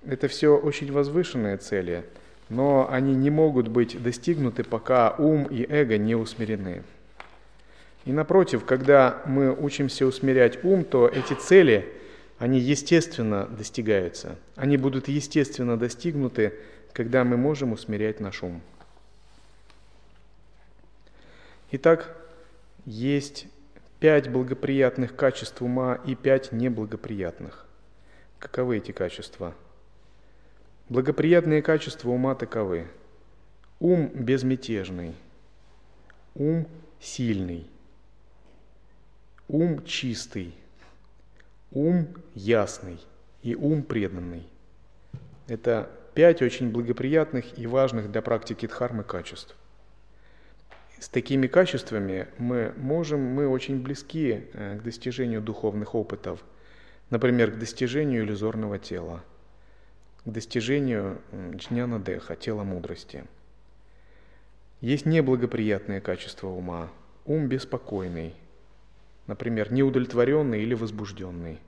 [0.05, 2.05] Это все очень возвышенные цели,
[2.49, 6.83] но они не могут быть достигнуты, пока ум и эго не усмирены.
[8.05, 11.93] И напротив, когда мы учимся усмирять ум, то эти цели–
[12.39, 14.35] они естественно достигаются.
[14.55, 16.53] Они будут естественно достигнуты,
[16.93, 18.61] когда мы можем усмирять наш ум.
[21.71, 22.15] Итак,
[22.85, 23.47] есть
[23.99, 27.65] пять благоприятных качеств ума и пять неблагоприятных.
[28.39, 29.53] Каковы эти качества?
[30.89, 32.87] Благоприятные качества ума таковы.
[33.79, 35.13] Ум безмятежный,
[36.33, 36.67] ум
[36.99, 37.67] сильный,
[39.47, 40.55] ум чистый–
[41.71, 42.99] ум ясный
[43.43, 44.47] и ум преданный.
[45.47, 49.55] Это пять очень благоприятных и важных для практики дхармы качеств.
[50.99, 56.43] С такими качествами мы можем, мы очень близки э, к достижению духовных опытов,
[57.11, 59.23] например, к достижению иллюзорного тела,
[60.27, 61.21] к достижению
[61.55, 63.23] джняна деха, тела мудрости.
[64.81, 66.89] Есть неблагоприятные качества ума,
[67.25, 68.35] ум беспокойный,
[69.25, 71.61] например, неудовлетворенный или возбужденный.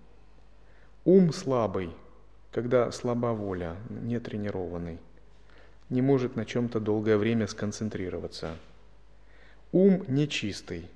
[1.05, 1.95] Ум слабый,
[2.51, 4.99] когда слаба воля, нетренированный,
[5.89, 8.57] не может на чем-то долгое время сконцентрироваться.
[9.71, 10.89] Ум нечистый,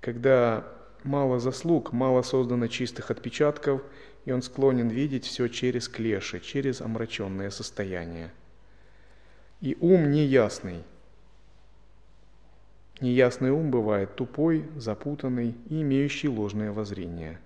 [0.00, 0.66] когда
[1.04, 3.82] мало заслуг, мало создано чистых отпечатков,
[4.26, 8.30] и он склонен видеть все через клеши, через омраченное состояние.
[9.62, 10.84] И ум неясный–
[13.00, 17.38] Неясный ум бывает тупой, запутанный и имеющий ложное воззрение.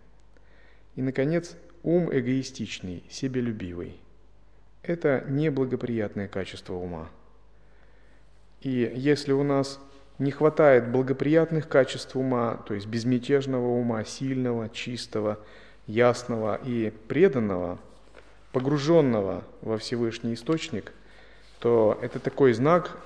[0.94, 3.96] И, наконец, ум эгоистичный, себелюбивый.
[4.82, 7.10] Это неблагоприятное качество ума.
[8.60, 9.80] И если у нас
[10.18, 15.40] не хватает благоприятных качеств ума, то есть безмятежного ума, сильного, чистого,
[15.90, 17.78] ясного и преданного,
[18.52, 20.92] погруженного во Всевышний Источник,
[21.58, 22.96] то это такой знак,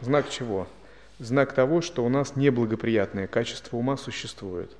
[0.00, 0.66] знак чего?
[1.18, 4.70] знак того, что у нас неблагоприятное качество ума существует.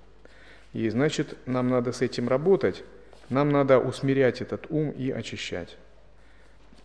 [0.72, 2.82] И значит, нам надо с этим работать,
[3.30, 5.76] нам надо усмирять этот ум и очищать.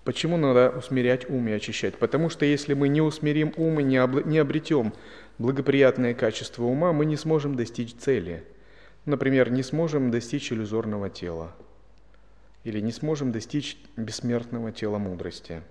[0.03, 1.95] Почему надо усмирять ум и очищать?
[1.95, 4.93] Потому что если мы не усмирим ум и не, не обретем
[5.37, 8.43] благоприятное качество ума, мы не сможем достичь цели.
[9.09, 11.51] Например, не сможем достичь иллюзорного тела.
[12.63, 15.63] Или не сможем достичь бессмертного тела мудрости.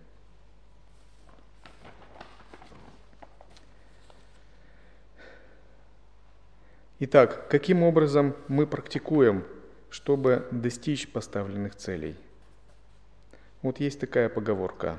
[6.98, 9.44] Итак, каким образом мы практикуем,
[9.88, 12.16] чтобы достичь поставленных целей?
[13.62, 14.98] Вот есть такая поговорка.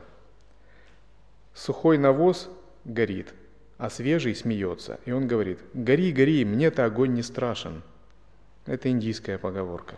[1.53, 2.49] Сухой навоз
[2.85, 3.33] горит,
[3.77, 4.97] а свежий смеется.
[5.03, 7.83] И он говорит, гори, гори, мне-то огонь не страшен.
[8.69, 9.95] Это индийская поговорка.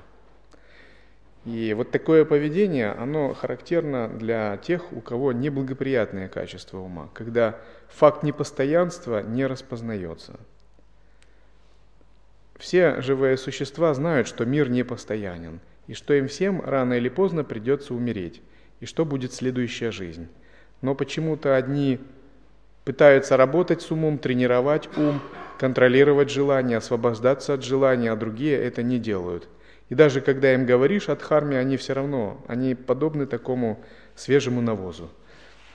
[1.45, 8.23] И вот такое поведение, оно характерно для тех, у кого неблагоприятное качество ума, когда факт
[8.23, 10.39] непостоянства не распознается–
[12.61, 17.95] все живые существа знают, что мир непостоянен, и что им всем рано или поздно придется
[17.95, 18.39] умереть,
[18.79, 20.27] и что будет следующая жизнь.
[20.83, 21.99] Но почему-то одни
[22.85, 25.21] пытаются работать с умом, тренировать ум,
[25.61, 29.47] контролировать желания, освобождаться от желания, а другие это не делают.
[29.87, 33.79] И даже когда им говоришь о дхарме, они все равно, они подобны такому
[34.15, 35.09] свежему навозу.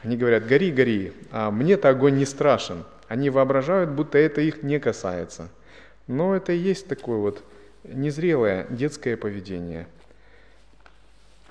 [0.03, 2.85] Они говорят, гори, гори, а мне-то огонь не страшен.
[3.09, 5.49] Они воображают, будто это их не касается–
[6.07, 7.43] но это и есть такое вот
[7.85, 9.87] незрелое детское поведение.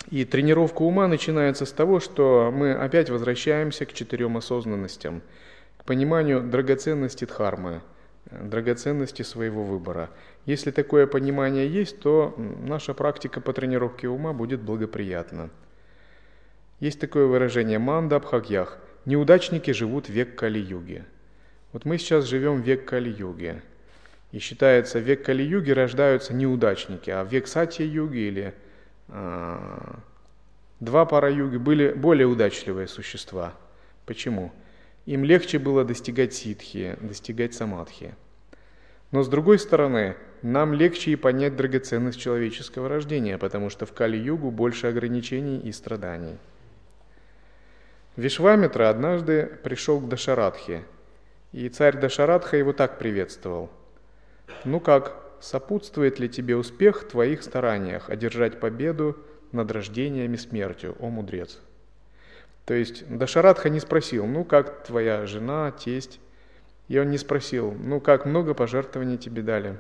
[0.09, 5.21] И тренировка ума начинается с того, что мы опять возвращаемся к четырем осознанностям,
[5.77, 7.81] к пониманию драгоценности дхармы,
[8.31, 10.09] драгоценности своего выбора.
[10.45, 15.49] Если такое понимание есть, то наша практика по тренировке ума будет благоприятна.
[16.79, 21.05] Есть такое выражение «манда бхагьях»– неудачники живут век Кали-юги.
[21.71, 23.61] Вот мы сейчас живем век Кали-юги–
[24.31, 28.53] и считается, век Кали-юги рождаются неудачники, а век Сатья-юги или
[29.07, 29.57] э,
[30.81, 33.53] Два пара-юги были более удачливые существа.
[34.05, 34.51] Почему?
[35.05, 38.15] Им легче было достигать ситхи, достигать самадхи.
[39.11, 44.49] Но с другой стороны, нам легче и понять драгоценность человеческого рождения, потому что в Кали-югу
[44.49, 46.37] больше ограничений и страданий.
[48.15, 50.83] Вишвамитра однажды пришел к Дашарадхе,
[51.51, 53.69] и царь Дашарадха его так приветствовал.
[54.63, 59.17] «Ну как, сопутствует ли тебе успех в твоих стараниях одержать победу
[59.51, 61.59] над рождением и смертью, о мудрец?»
[62.65, 66.19] То есть Дашарадха не спросил, ну как твоя жена, тесть,
[66.87, 69.77] и он не спросил, ну как много пожертвований тебе дали.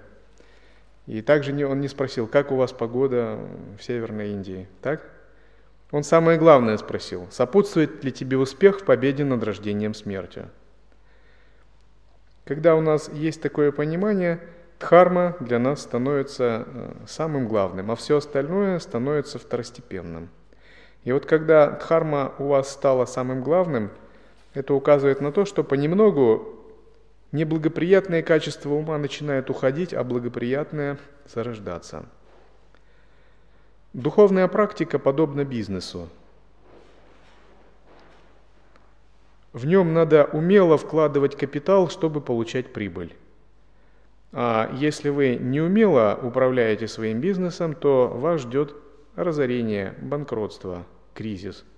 [1.07, 3.39] И также он не спросил, как у вас погода
[3.77, 5.01] в Северной Индии, так?
[5.91, 10.49] Он самое главное спросил, сопутствует ли тебе успех в победе над рождением смертью.
[12.43, 14.39] Когда у нас есть такое понимание,
[14.79, 20.29] дхарма для нас становится э, самым главным, а все остальное становится второстепенным.
[21.05, 23.91] И вот когда дхарма у вас стала самым главным,
[24.53, 26.55] это указывает на то, что понемногу
[27.31, 32.05] неблагоприятные качества ума начинают уходить, а благоприятные зарождаться.
[33.93, 36.09] Духовная практика подобна бизнесу.
[39.53, 43.15] В нем надо умело вкладывать капитал, чтобы получать прибыль.
[44.33, 48.75] А если вы неумело управляете своим бизнесом, то вас ждет
[49.15, 51.63] разорение, банкротство, кризис–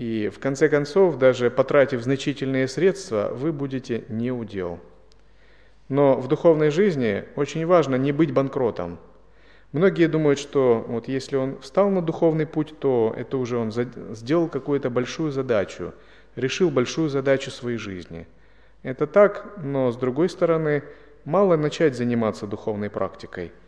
[0.00, 4.80] и в конце концов, даже потратив значительные средства, вы будете не удел.
[5.90, 8.98] Но в духовной жизни очень важно не быть банкротом.
[9.72, 14.48] Многие думают, что вот если он встал на духовный путь, то это уже он сделал
[14.48, 15.92] какую-то большую задачу,
[16.34, 18.26] решил большую задачу своей жизни.
[18.82, 20.82] Это так, но с другой стороны,
[21.26, 23.52] мало начать заниматься духовной практикой–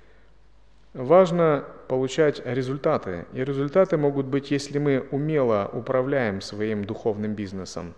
[0.94, 3.24] Важно получать результаты.
[3.32, 7.94] И результаты могут быть, если мы умело управляем своим духовным бизнесом.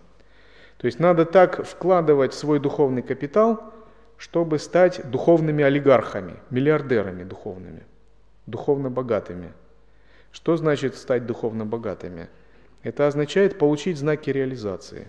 [0.77, 3.73] То есть надо так вкладывать свой духовный капитал,
[4.17, 7.83] чтобы стать духовными олигархами, миллиардерами духовными,
[8.45, 9.51] духовно богатыми.
[10.31, 12.29] Что значит стать духовно богатыми?
[12.81, 15.07] Это означает получить знаки реализации,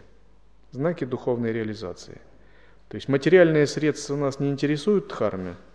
[0.72, 2.20] знаки духовной реализации.
[2.88, 5.54] То есть материальные средства нас не интересуют дхарме–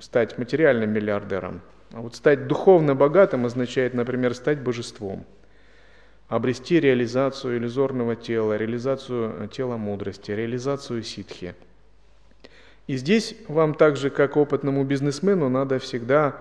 [0.00, 1.60] стать материальным миллиардером.
[1.92, 5.24] А вот стать духовно богатым означает, например, стать божеством.
[6.28, 11.54] Обрести реализацию иллюзорного тела, реализацию тела мудрости, реализацию ситхи.
[12.86, 16.40] И здесь вам так же, как опытному бизнесмену, надо всегда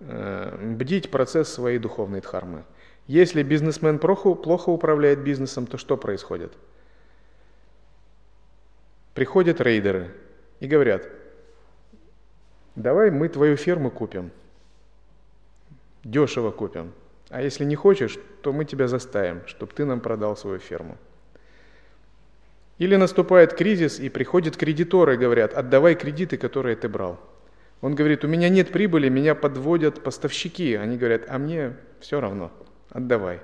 [0.00, 2.64] э, бдить процесс своей духовной дхармы.
[3.06, 6.52] Если бизнесмен плохо, плохо управляет бизнесом, то что происходит?
[9.12, 10.12] Приходят рейдеры
[10.60, 11.06] и говорят–
[12.76, 14.30] давай мы твою ферму купим,
[16.02, 16.92] дешево купим,
[17.30, 20.96] а если не хочешь, то мы тебя заставим, чтобы ты нам продал свою ферму.
[22.78, 27.20] Или наступает кризис, и приходят кредиторы и говорят, отдавай кредиты, которые ты брал.
[27.80, 30.74] Он говорит, у меня нет прибыли, меня подводят поставщики.
[30.74, 32.50] Они говорят, а мне все равно,
[32.90, 33.40] отдавай.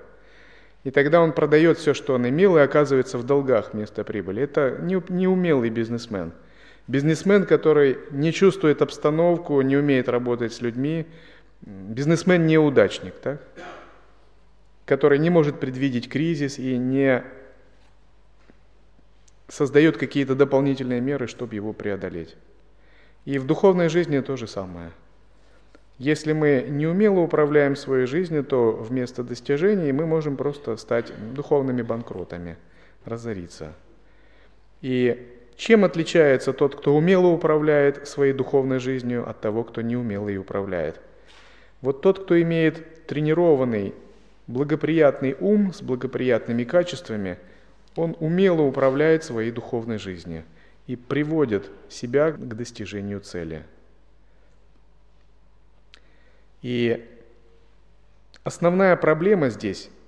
[0.83, 4.43] И тогда он продает все, что он имел, и оказывается в долгах вместо прибыли.
[4.43, 6.33] Это неумелый бизнесмен–
[6.91, 11.07] Бизнесмен, который не чувствует обстановку, не умеет работать с людьми,
[11.63, 13.41] бизнесмен-неудачник, так?
[14.87, 17.23] который не может предвидеть кризис и не
[19.47, 22.35] создает какие-то дополнительные меры, чтобы его преодолеть.
[23.25, 24.91] И в духовной жизни то же самое.
[25.99, 32.57] Если мы неумело управляем своей жизнью, то вместо достижений мы можем просто стать духовными банкротами,
[33.05, 33.75] разориться.
[34.81, 40.39] И чем отличается тот, кто умело управляет своей духовной жизнью, от того, кто неумело ей
[40.39, 40.99] управляет?
[41.83, 43.93] Вот тот, кто имеет тренированный,
[44.47, 47.37] благоприятный ум с благоприятными качествами,
[47.95, 50.45] он умело управляет своей духовной жизнью
[50.87, 53.63] и приводит себя к достижению цели.
[56.63, 57.07] И
[58.45, 59.91] основная проблема здесь–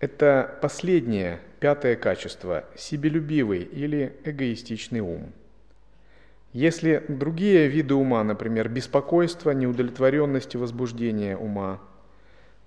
[0.00, 5.32] это последнее– Пятое качество– себелюбивый или эгоистичный ум.
[6.52, 11.80] Если другие виды ума, например, беспокойство, неудовлетворенность и возбуждение ума,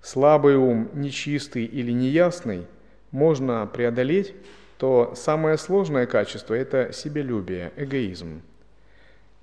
[0.02, 2.66] слабый ум, нечистый или неясный,
[3.12, 4.34] можно преодолеть,
[4.78, 8.42] то самое сложное качество– это себелюбие, эгоизм.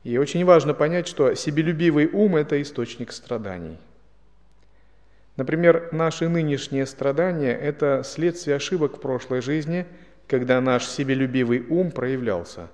[0.03, 3.77] И очень важно понять, что себелюбивый ум– это источник страданий–
[5.38, 9.86] Например, наши нынешние страдания– это следствие ошибок в прошлой жизни,
[10.27, 12.69] когда наш себелюбивый ум проявлялся.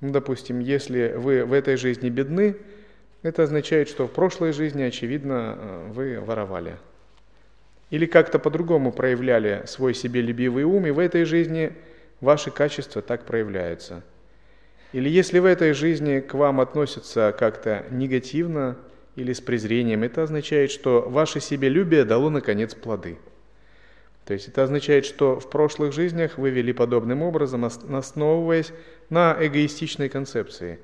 [0.00, 2.56] Ну, допустим, если вы в этой жизни бедны,
[3.22, 6.76] это означает, что в прошлой жизни, очевидно, э, вы воровали.
[7.90, 11.72] или как-то по-другому проявляли свой себелюбивый ум, и в этой жизни
[12.20, 14.02] ваши качества так проявляются.
[14.92, 18.76] Или если в этой жизни к вам относятся как-то негативно
[19.18, 23.18] или с презрением, это означает, что ваше себелюбие дало наконец плоды.
[24.24, 28.72] То есть это означает, что в прошлых жизнях вы вели подобным образом, основываясь
[29.10, 30.78] на эгоистичной концепции.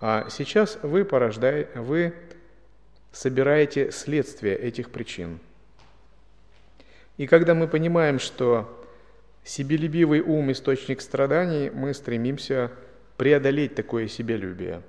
[0.00, 2.12] А сейчас вы, порождаете, вы
[3.12, 5.38] собираете следствие этих причин–
[7.20, 8.82] и когда мы понимаем, что
[9.44, 12.70] себелюбивый ум– источник страданий, мы стремимся
[13.18, 14.80] преодолеть такое себелюбие.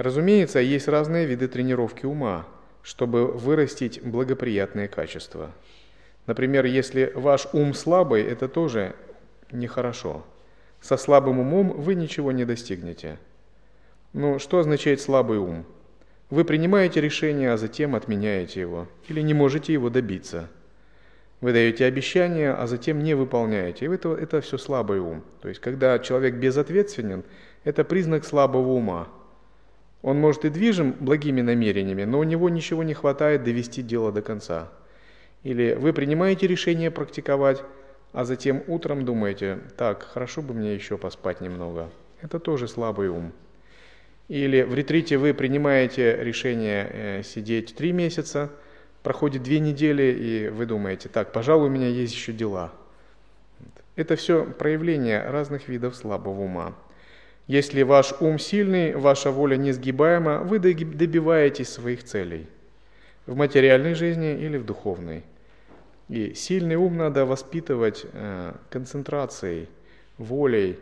[0.00, 2.46] Разумеется, есть разные виды тренировки ума,
[2.82, 5.50] чтобы вырастить благоприятные качества.
[6.26, 8.96] Например, если ваш ум слабый, это тоже
[9.52, 10.24] нехорошо.
[10.80, 13.18] Со слабым умом вы ничего не достигнете.
[14.14, 15.66] Ну, что означает слабый ум?
[16.30, 20.48] Вы принимаете решение, а затем отменяете его, или не можете его добиться–
[21.40, 23.86] вы даете обещания, а затем не выполняете.
[23.86, 25.24] И это, это все слабый ум.
[25.40, 27.24] То есть, когда человек безответственен,
[27.64, 29.08] это признак слабого ума.
[30.02, 34.22] Он может и движим благими намерениями, но у него ничего не хватает довести дело до
[34.22, 34.68] конца.
[35.42, 37.62] Или вы принимаете решение практиковать,
[38.12, 41.90] а затем утром думаете, так, хорошо бы мне еще поспать немного.
[42.22, 43.32] Это тоже слабый ум.
[44.28, 48.50] Или в ретрите вы принимаете решение э, сидеть три месяца–
[49.02, 52.72] проходит две недели, и вы думаете, так, пожалуй, у меня есть еще дела.
[53.96, 56.74] Это все проявление разных видов слабого ума.
[57.50, 62.46] Если ваш ум сильный, ваша воля несгибаема, вы добиваетесь своих целей
[63.26, 65.24] в материальной жизни или в духовной.
[66.08, 69.68] И сильный ум надо воспитывать э, концентрацией,
[70.16, 70.78] волей,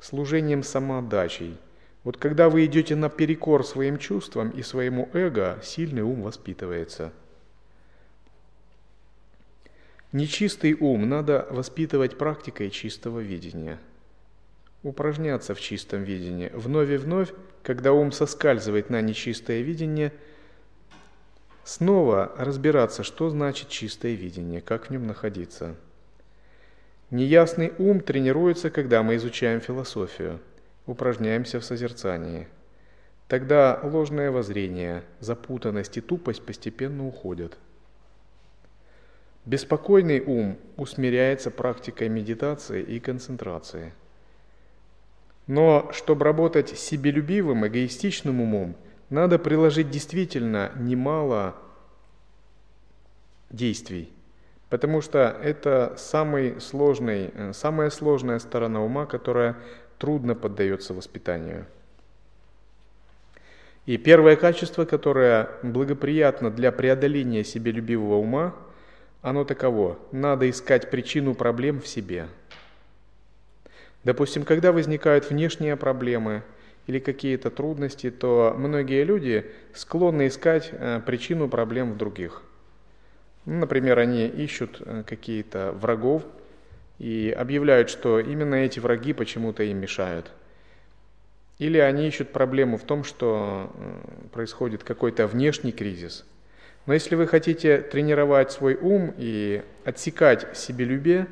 [0.00, 1.58] служением самоотдачей–
[2.06, 7.12] вот когда вы идете на перекор своим чувствам и своему эго, сильный ум воспитывается.
[10.12, 13.80] Нечистый ум надо воспитывать практикой чистого видения.
[14.86, 16.48] Упражняться в чистом видении.
[16.54, 17.32] Вновь и вновь,
[17.64, 20.12] когда ум соскальзывает на нечистое видение,
[21.64, 25.74] снова разбираться, что значит чистое видение, как в нем находиться.
[27.10, 30.38] Неясный ум тренируется, когда мы изучаем философию–
[30.86, 32.46] упражняемся в созерцании.
[33.26, 37.58] Тогда ложное воззрение, запутанность и тупость постепенно уходят.
[39.46, 43.92] Беспокойный ум усмиряется практикой медитации и концентрации.
[45.46, 48.74] Но чтобы работать себелюбивым, эгоистичным умом,
[49.10, 51.54] надо приложить действительно немало
[53.50, 54.10] действий,
[54.70, 59.56] потому что это самый сложный, э, самая сложная сторона ума, которая
[59.98, 61.66] трудно поддается воспитанию.
[63.86, 68.52] И первое качество, которое благоприятно для преодоления себелюбивого ума,
[69.22, 69.96] оно таково.
[70.10, 72.26] Надо искать причину проблем в себе.
[74.06, 76.44] Допустим, когда возникают внешние проблемы
[76.86, 82.44] или какие-то трудности, то многие люди склонны искать э, причину проблем в других.
[83.46, 86.22] Например, они ищут э, какие-то врагов,
[87.00, 90.30] и объявляют, что именно эти враги почему-то им мешают.
[91.58, 93.72] Или они ищут проблему в том, что
[94.32, 96.24] происходит какой-то внешний кризис.
[96.86, 101.26] Но если вы хотите тренировать свой ум и отсекать себелюбие,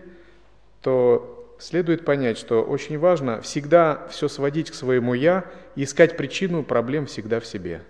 [0.83, 5.45] то следует понять, что очень важно всегда все сводить к своему «я»
[5.77, 7.83] и искать причину проблем всегда в себе.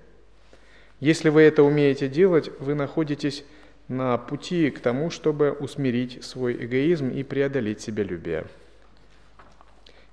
[1.00, 3.44] Если вы это умеете делать, вы находитесь
[3.88, 8.46] на пути к тому, чтобы усмирить свой эгоизм и преодолеть себялюбие.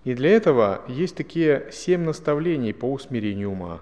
[0.03, 3.81] И для этого есть такие семь наставлений по усмирению ума.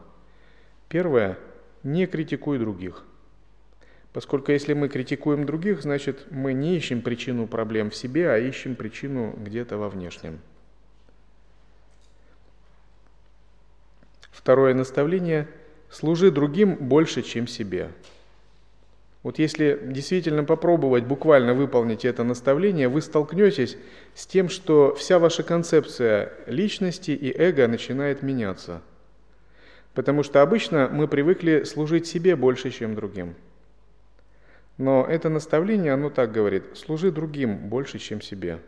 [0.89, 1.37] Первое–
[1.83, 3.05] не критикуй других.
[4.13, 8.75] Поскольку если мы критикуем других, значит мы не ищем причину проблем в себе, а ищем
[8.75, 10.39] причину где-то во внешнем.
[14.31, 15.47] Второе наставление–
[15.91, 17.89] служи другим больше, чем себе.
[19.21, 23.77] Вот если действительно попробовать буквально выполнить это наставление, вы столкнетесь
[24.15, 28.81] с тем, что вся ваша концепция личности и эго начинает меняться.
[29.93, 33.35] Потому что обычно мы привыкли служить себе больше, чем другим.
[34.79, 38.59] Но это наставление, оно так говорит, служи другим больше, чем себе.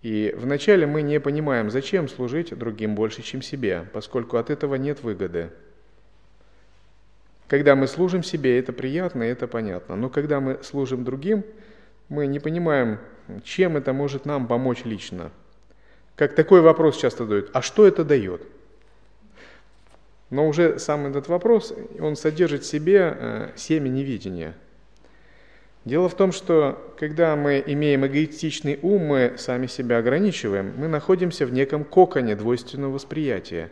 [0.00, 5.02] И вначале мы не понимаем, зачем служить другим больше, чем себе, поскольку от этого нет
[5.02, 5.50] выгоды.
[7.48, 9.94] Когда мы служим себе, это приятно, это понятно.
[9.94, 11.44] Но когда мы служим другим,
[12.08, 12.98] мы не понимаем,
[13.44, 15.32] чем это может нам помочь лично.
[16.14, 18.40] Как такой вопрос часто дают, а что это дает?
[20.30, 24.54] Но уже сам этот вопрос, он содержит в себе э, семя невидения.
[25.84, 31.46] Дело в том, что когда мы имеем эгоистичный ум, мы сами себя ограничиваем, мы находимся
[31.46, 33.70] в неком коконе двойственного восприятия.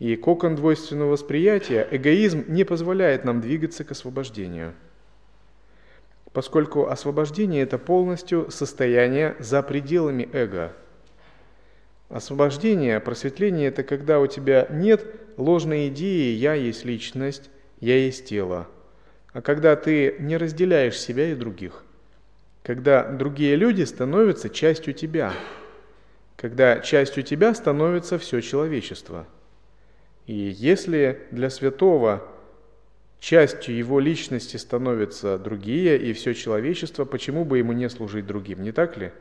[0.00, 4.74] И кокон двойственного восприятия, эгоизм не позволяет нам двигаться к освобождению.
[6.32, 10.72] Поскольку освобождение– это полностью состояние за пределами эго–
[12.08, 17.50] Освобождение, просветление– это когда у тебя нет ложной идеи «я есть личность»,
[17.80, 18.68] «я есть тело»,
[19.32, 21.82] а когда ты не разделяешь себя и других,
[22.62, 25.32] когда другие люди становятся частью тебя,
[26.36, 29.26] когда частью тебя становится все человечество.
[30.26, 32.22] И если для святого
[33.18, 38.72] частью его личности становятся другие и все человечество, почему бы ему не служить другим, не
[38.72, 39.12] так ли?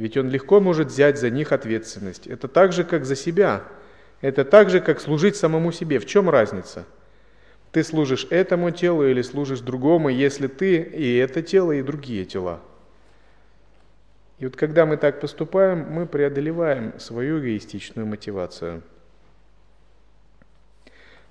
[0.00, 2.26] Ведь он легко может взять за них ответственность.
[2.26, 3.64] Это так же, как за себя.
[4.22, 5.98] Это так же, как служить самому себе.
[5.98, 6.86] В чем разница?
[7.70, 12.62] Ты служишь этому телу или служишь другому, если ты и это тело, и другие тела.
[14.38, 18.82] И вот когда мы так поступаем, мы преодолеваем свою эгоистичную мотивацию.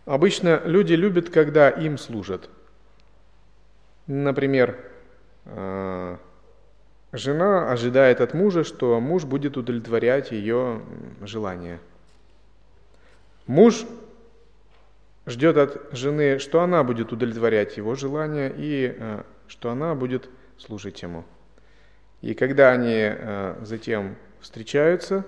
[0.06, 2.48] Обычно люди любят, когда им служат.
[4.06, 4.78] Например,
[5.46, 6.20] а,
[7.12, 10.82] Жена ожидает от мужа, что муж будет удовлетворять ее
[11.22, 11.80] желания.
[13.48, 13.86] Муж
[15.26, 20.30] ждет от жены, что она будет удовлетворять его желания и э, что она будет
[20.60, 21.24] служить ему.
[22.22, 25.26] И когда они э, затем встречаются,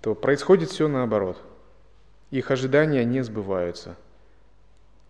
[0.00, 1.40] то происходит все наоборот.
[2.30, 3.94] Их ожидания не сбываются.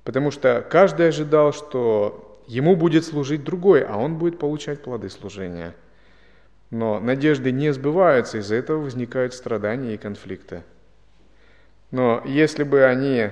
[0.04, 5.74] Потому что каждый ожидал, что Ему будет служить другой, а он будет получать плоды служения.
[6.70, 10.62] Но надежды не сбываются, из-за этого возникают страдания и конфликты.
[11.90, 13.28] Но если бы они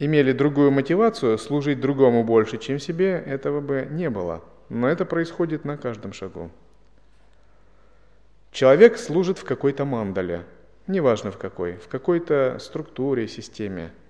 [0.00, 4.42] имели другую мотивацию, служить другому больше, чем себе, этого бы не было.
[4.68, 6.50] Но это происходит на каждом шагу.
[8.50, 10.44] Человек служит в какой-то мандале,
[10.88, 13.92] неважно в какой, в какой-то структуре, системе–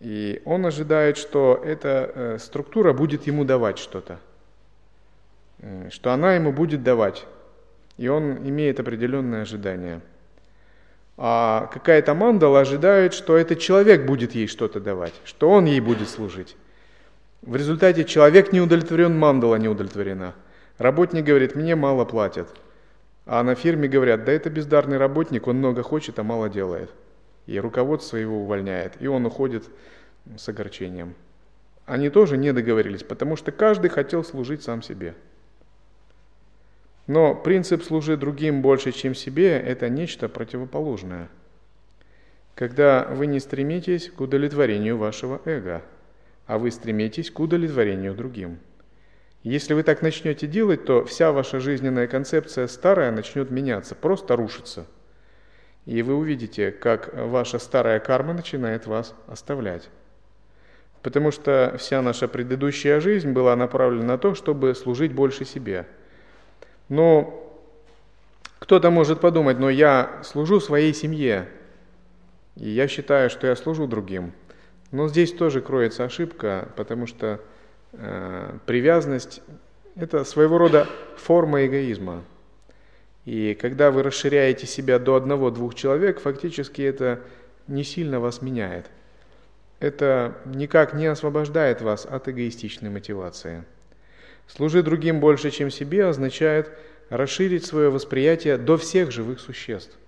[0.00, 4.18] и он ожидает, что эта э, структура будет ему давать что-то,
[5.60, 7.26] э, что она ему будет давать.
[7.98, 10.00] И он имеет определенное ожидание.
[11.18, 16.08] А какая-то мандала ожидает, что этот человек будет ей что-то давать, что он ей будет
[16.08, 16.56] служить.
[17.42, 20.34] В результате человек не удовлетворен, мандала не удовлетворена.
[20.78, 22.48] Работник говорит, мне мало платят.
[23.26, 26.90] А на фирме говорят, да это бездарный работник, он много хочет, а мало делает.
[27.46, 29.68] И руководство его увольняет, и он уходит
[30.36, 31.14] с огорчением.
[31.86, 35.14] Они тоже не договорились, потому что каждый хотел служить сам себе.
[37.06, 41.28] Но принцип «служи другим больше, чем себе»– это нечто противоположное.
[42.54, 45.82] Когда вы не стремитесь к удовлетворению вашего эго,
[46.46, 48.58] а вы стремитесь к удовлетворению другим.
[49.42, 54.86] Если вы так начнете делать, то вся ваша жизненная концепция старая начнет меняться, просто рушиться.
[55.86, 59.88] И вы увидите, как ваша старая карма начинает вас оставлять.
[61.02, 65.86] Потому что вся наша предыдущая жизнь была направлена на то, чтобы служить больше себе.
[66.88, 67.38] Но
[68.60, 71.48] кто-то может подумать, но я служу своей семье,
[72.54, 74.32] и я считаю, что я служу другим.
[74.92, 77.40] Но здесь тоже кроется ошибка, потому что
[77.92, 79.42] э, привязанность–
[79.96, 82.22] это своего рода форма эгоизма.
[83.24, 87.20] И когда вы расширяете себя до одного-двух человек, фактически это
[87.68, 88.86] не сильно вас меняет–
[89.82, 93.64] это никак не освобождает вас от эгоистичной мотивации.
[94.46, 96.70] Служить другим больше, чем себе, означает
[97.08, 99.98] расширить свое восприятие до всех живых существ.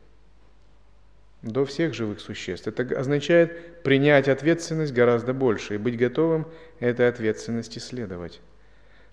[1.42, 2.68] До всех живых существ.
[2.68, 6.46] Это означает принять ответственность гораздо больше и быть готовым
[6.78, 8.40] этой ответственности следовать.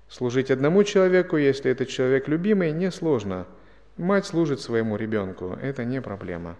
[0.10, 3.48] Служить одному человеку, если этот человек любимый, несложно.
[4.02, 6.58] Мать служит своему ребенку, это не проблема.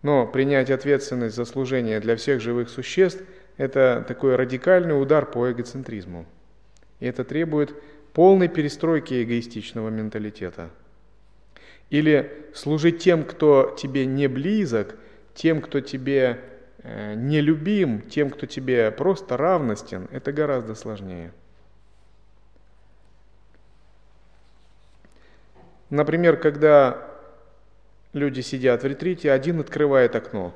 [0.00, 3.22] Но принять ответственность за служение для всех живых существ–
[3.58, 6.24] это такой радикальный удар по эгоцентризму.
[6.98, 7.74] И это требует
[8.14, 10.70] полной перестройки эгоистичного менталитета.
[11.90, 14.96] Или служить тем, кто тебе не близок,
[15.34, 16.40] тем, кто тебе
[16.78, 21.32] э, не любим, тем, кто тебе просто равностен, это гораздо сложнее.
[25.90, 27.06] Например, когда
[28.12, 30.54] люди сидят в ретрите, один открывает окно.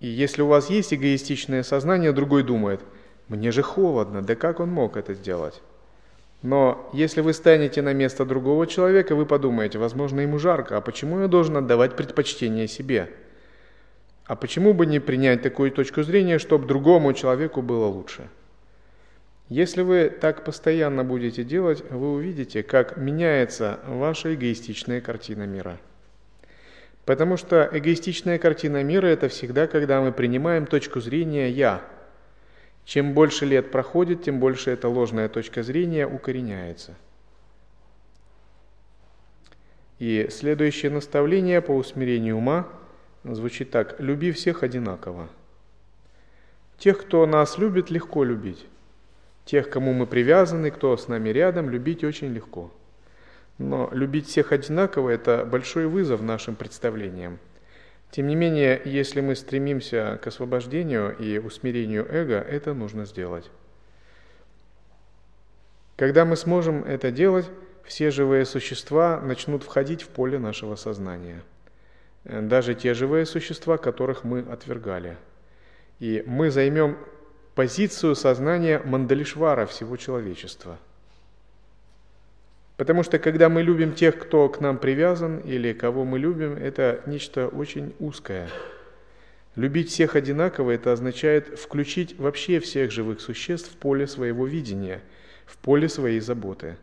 [0.00, 2.80] И если у вас есть эгоистичное сознание, другой думает,
[3.28, 5.60] мне же холодно, да как он мог это сделать?
[6.42, 11.20] Но если вы станете на место другого человека, вы подумаете, возможно, ему жарко, а почему
[11.20, 13.10] я должен отдавать предпочтение себе?
[14.24, 18.28] А почему бы не принять такую точку зрения, чтобы другому человеку было лучше?
[19.48, 25.78] Если вы так постоянно будете делать, вы увидите, как меняется ваша эгоистичная картина мира.
[27.06, 31.82] Потому что эгоистичная картина мира– это всегда, когда мы принимаем точку зрения «я».
[32.84, 36.94] Чем больше лет проходит, тем больше эта ложная точка зрения укореняется.
[39.98, 42.68] И следующее наставление по усмирению ума
[43.24, 43.98] звучит так.
[43.98, 45.28] «Люби всех одинаково».
[46.78, 48.66] Тех, кто нас любит, легко любить.
[49.48, 52.70] Тех, кому мы привязаны, кто с нами рядом, любить очень легко.
[53.56, 57.38] Но любить всех одинаково– это большой вызов нашим представлениям.
[58.10, 63.50] Тем не менее, если мы стремимся к освобождению и усмирению эго, это нужно сделать.
[65.96, 67.46] Когда мы сможем это делать,
[67.84, 71.42] все живые существа начнут входить в поле нашего сознания.
[72.24, 75.16] Даже те живые существа, которых мы отвергали.
[76.00, 76.98] И мы займем
[77.58, 80.78] позицию сознания Мандалишвара всего человечества.
[82.76, 87.02] Потому что когда мы любим тех, кто к нам привязан или кого мы любим, это
[87.06, 88.48] нечто очень узкое.
[89.56, 95.00] Любить всех одинаково– это означает включить вообще всех живых существ в поле своего видения,
[95.44, 96.76] в поле своей заботы.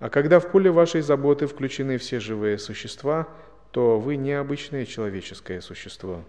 [0.00, 3.28] А когда в поле вашей заботы включены все живые существа,
[3.70, 6.24] то вы необычное человеческое существо.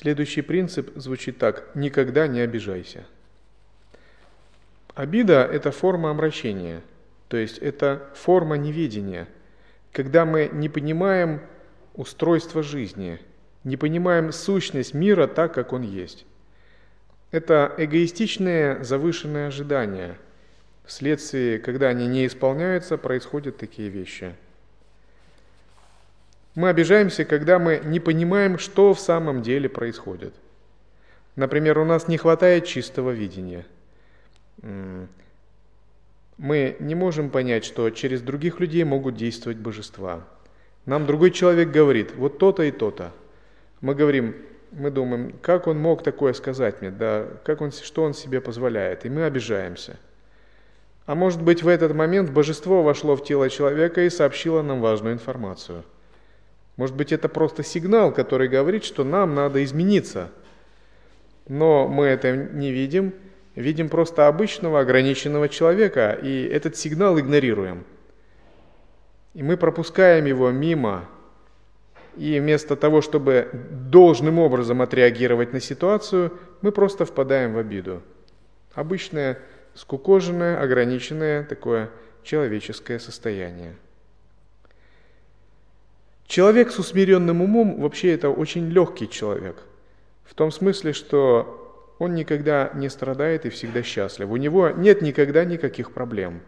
[0.00, 1.68] Следующий принцип звучит так.
[1.74, 3.04] Никогда не обижайся.
[4.94, 6.80] Обида– это форма обращения,
[7.28, 9.28] то есть это форма неведения,
[9.92, 11.42] когда мы не понимаем
[11.92, 13.20] устройство жизни,
[13.62, 16.24] не понимаем сущность мира так, как он есть.
[17.30, 20.16] Это эгоистичные завышенные ожидания.
[20.86, 24.34] Вследствие, когда они не исполняются, происходят такие вещи–
[26.54, 30.34] мы обижаемся, когда мы не понимаем, что в самом деле происходит.
[31.36, 33.66] Например, у нас не хватает чистого видения.
[36.38, 40.24] Мы не можем понять, что через других людей могут действовать божества.
[40.86, 43.12] Нам другой человек говорит, вот то-то и то-то.
[43.80, 44.34] Мы говорим,
[44.72, 49.04] мы думаем, как он мог такое сказать мне, да, как он, что он себе позволяет,
[49.04, 49.98] и мы обижаемся.
[51.06, 55.14] А может быть, в этот момент божество вошло в тело человека и сообщило нам важную
[55.14, 55.84] информацию–
[56.80, 60.30] может быть, это просто сигнал, который говорит, что нам надо измениться.
[61.46, 63.12] Но мы это не видим,
[63.54, 67.84] видим просто обычного ограниченного человека, и этот сигнал игнорируем.
[69.34, 71.04] И мы пропускаем его мимо,
[72.16, 78.00] и вместо того, чтобы должным образом отреагировать на ситуацию, мы просто впадаем в обиду.
[78.72, 79.38] Обычное,
[79.74, 81.90] скукоженное, ограниченное такое
[82.22, 83.74] человеческое состояние.
[86.30, 89.64] Человек с усмиренным умом вообще это очень легкий человек.
[90.22, 94.30] В том смысле, что он никогда не страдает и всегда счастлив.
[94.30, 96.40] У него нет никогда никаких проблем.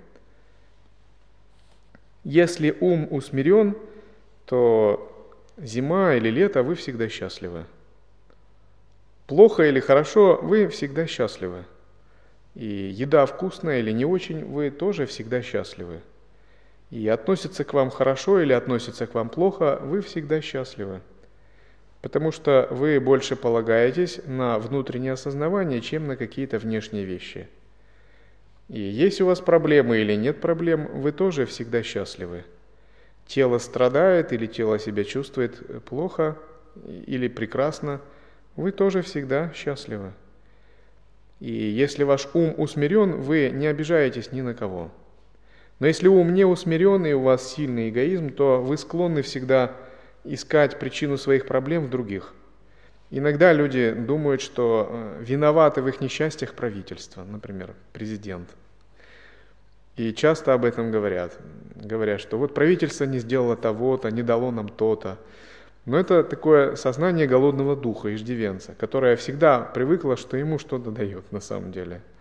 [2.22, 3.76] Если ум усмирен,
[4.46, 7.64] то зима или лето вы всегда счастливы.
[9.26, 11.64] Плохо или хорошо, вы всегда счастливы.
[12.54, 16.02] И еда вкусная или не очень, вы тоже всегда счастливы
[16.92, 21.00] и относится к вам хорошо или относится к вам плохо, вы всегда счастливы.
[22.02, 27.48] Потому что вы больше полагаетесь на внутреннее осознавание, чем на какие-то внешние вещи.
[28.68, 32.44] И есть у вас проблемы или нет проблем, вы тоже всегда счастливы.
[33.26, 36.36] Тело страдает или тело себя чувствует плохо
[37.06, 38.02] или прекрасно,
[38.54, 40.12] вы тоже всегда счастливы.
[41.40, 44.90] И если ваш ум усмирен, вы не обижаетесь ни на кого.
[45.78, 49.72] Но если ум не усмирен и у вас сильный эгоизм, то вы склонны всегда
[50.24, 52.34] искать причину своих проблем в других.
[53.10, 58.48] Иногда люди думают, что э, виноваты в их несчастьях правительство, например, президент.
[59.96, 61.36] И часто об этом говорят.
[61.74, 65.18] Говорят, что вот правительство не сделало того-то, не дало нам то-то.
[65.84, 71.40] Но это такое сознание голодного духа, иждивенца, которое всегда привыкло, что ему что-то дает на
[71.40, 72.00] самом деле–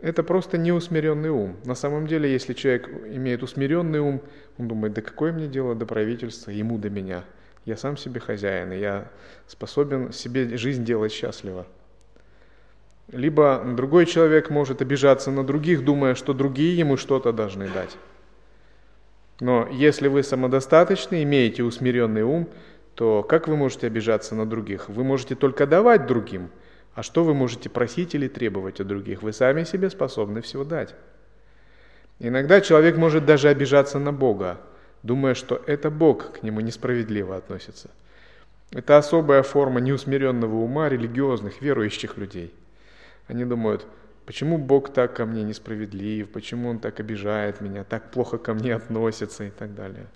[0.00, 1.56] это просто неусмиренный ум.
[1.64, 4.22] На самом деле, если человек имеет усмиренный ум,
[4.56, 7.24] он думает, да какое мне дело до правительства, ему до меня.
[7.64, 9.10] Я сам себе хозяин, и я
[9.46, 11.66] способен себе жизнь делать счастливо.
[13.10, 17.96] Либо другой человек может обижаться на других, думая, что другие ему что-то должны дать.
[19.40, 22.48] Но если вы самодостаточны, имеете усмиренный ум,
[22.94, 24.88] то как вы можете обижаться на других?
[24.88, 26.50] Вы можете только давать другим–
[26.98, 29.22] а что вы можете просить или требовать от других?
[29.22, 30.96] Вы сами себе способны все дать.
[32.18, 34.60] Иногда человек может даже обижаться на Бога,
[35.04, 37.88] думая, что это Бог к нему несправедливо относится.
[38.72, 42.52] Это особая форма неусмиренного ума религиозных, верующих людей.
[43.28, 43.86] Они думают,
[44.26, 48.74] почему Бог так ко мне несправедлив, почему Он так обижает меня, так плохо ко мне
[48.74, 50.06] относится и так далее.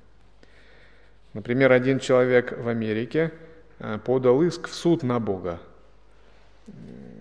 [1.33, 3.31] Например, один человек в Америке
[3.79, 5.61] э, подал иск в суд на Бога.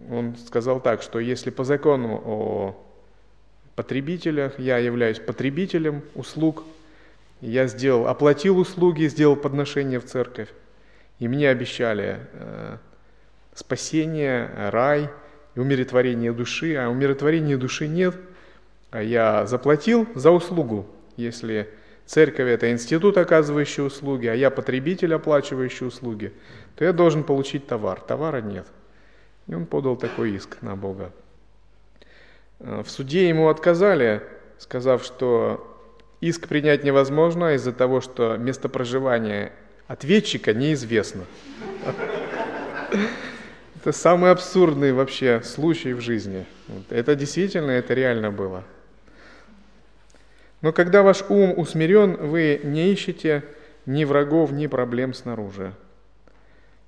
[0.09, 2.85] Он сказал так, что если по закону о
[3.75, 6.63] потребителях, я являюсь потребителем услуг,
[7.39, 10.49] я сделал, оплатил услуги, сделал подношение в церковь,
[11.19, 12.77] и мне обещали э,
[13.53, 15.09] спасение, рай
[15.55, 18.15] и умиротворение души, а умиротворения души нет,
[18.91, 20.85] а я заплатил за услугу,
[21.15, 21.69] если
[22.05, 26.33] церковь это институт, оказывающий услуги, а я потребитель, оплачивающий услуги,
[26.75, 28.01] то я должен получить товар.
[28.01, 28.67] Товара нет.
[29.51, 31.11] И он подал такой иск на Бога.
[32.59, 34.23] Э, в суде ему отказали,
[34.57, 35.67] сказав, что
[36.21, 39.51] иск принять невозможно из-за того, что место проживания
[39.87, 41.25] ответчика неизвестно.
[43.75, 46.45] Это самый абсурдный вообще случай в жизни.
[46.89, 48.63] Это действительно, это реально было.
[50.61, 53.43] Но когда ваш ум усмирен, вы не ищете
[53.85, 55.73] ни врагов, ни проблем снаружи.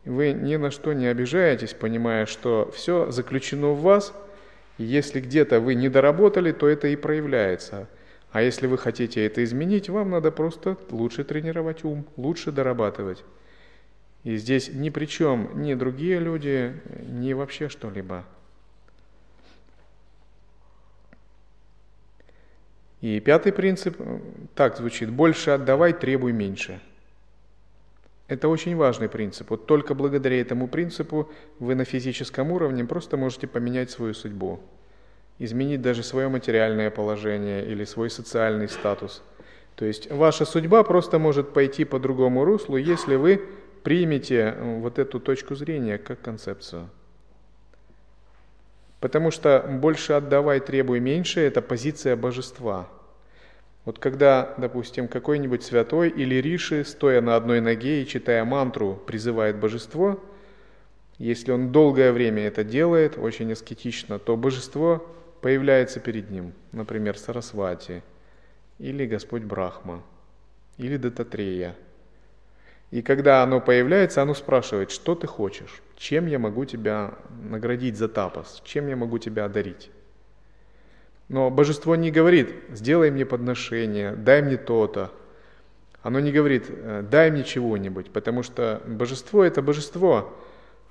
[0.05, 4.13] Вы ни на что не обижаетесь, понимая, что все заключено в вас,
[4.77, 7.87] и если где-то вы не доработали, то это и проявляется.
[8.31, 13.23] А если вы хотите это изменить, вам надо просто лучше тренировать ум, лучше дорабатывать.
[14.23, 16.73] И здесь ни при чем ни другие люди,
[17.07, 18.25] ни вообще что-либо.
[23.01, 24.19] И пятый принцип э,
[24.55, 25.09] так звучит.
[25.11, 26.79] Больше отдавай, требуй меньше.
[28.27, 29.49] Это очень важный принцип.
[29.49, 34.59] Вот только благодаря этому принципу вы на физическом уровне просто можете поменять свою судьбу,
[35.39, 39.21] изменить даже свое материальное положение или свой социальный статус.
[39.75, 43.41] То есть ваша судьба просто может пойти по другому руслу, если вы
[43.83, 46.89] примете э, вот эту точку зрения как концепцию.
[48.99, 52.87] Потому что больше отдавай, требуй меньше– это позиция божества.
[53.85, 59.57] Вот когда, допустим, какой-нибудь святой или риши, стоя на одной ноге и читая мантру, призывает
[59.57, 60.23] божество,
[61.17, 65.05] если он долгое время это делает, очень аскетично, то божество
[65.41, 68.03] появляется перед ним, например, Сарасвати,
[68.79, 70.03] или Господь Брахма,
[70.77, 71.75] или Дататрея–
[72.93, 78.07] и когда оно появляется, оно спрашивает, что ты хочешь, чем я могу тебя наградить за
[78.07, 79.89] тапос, чем я могу тебя одарить.
[81.33, 85.09] Но божество не говорит, сделай мне подношение, дай мне то-то.
[86.03, 90.31] Оно не говорит, «Э, дай мне чего-нибудь, потому что божество– это божество.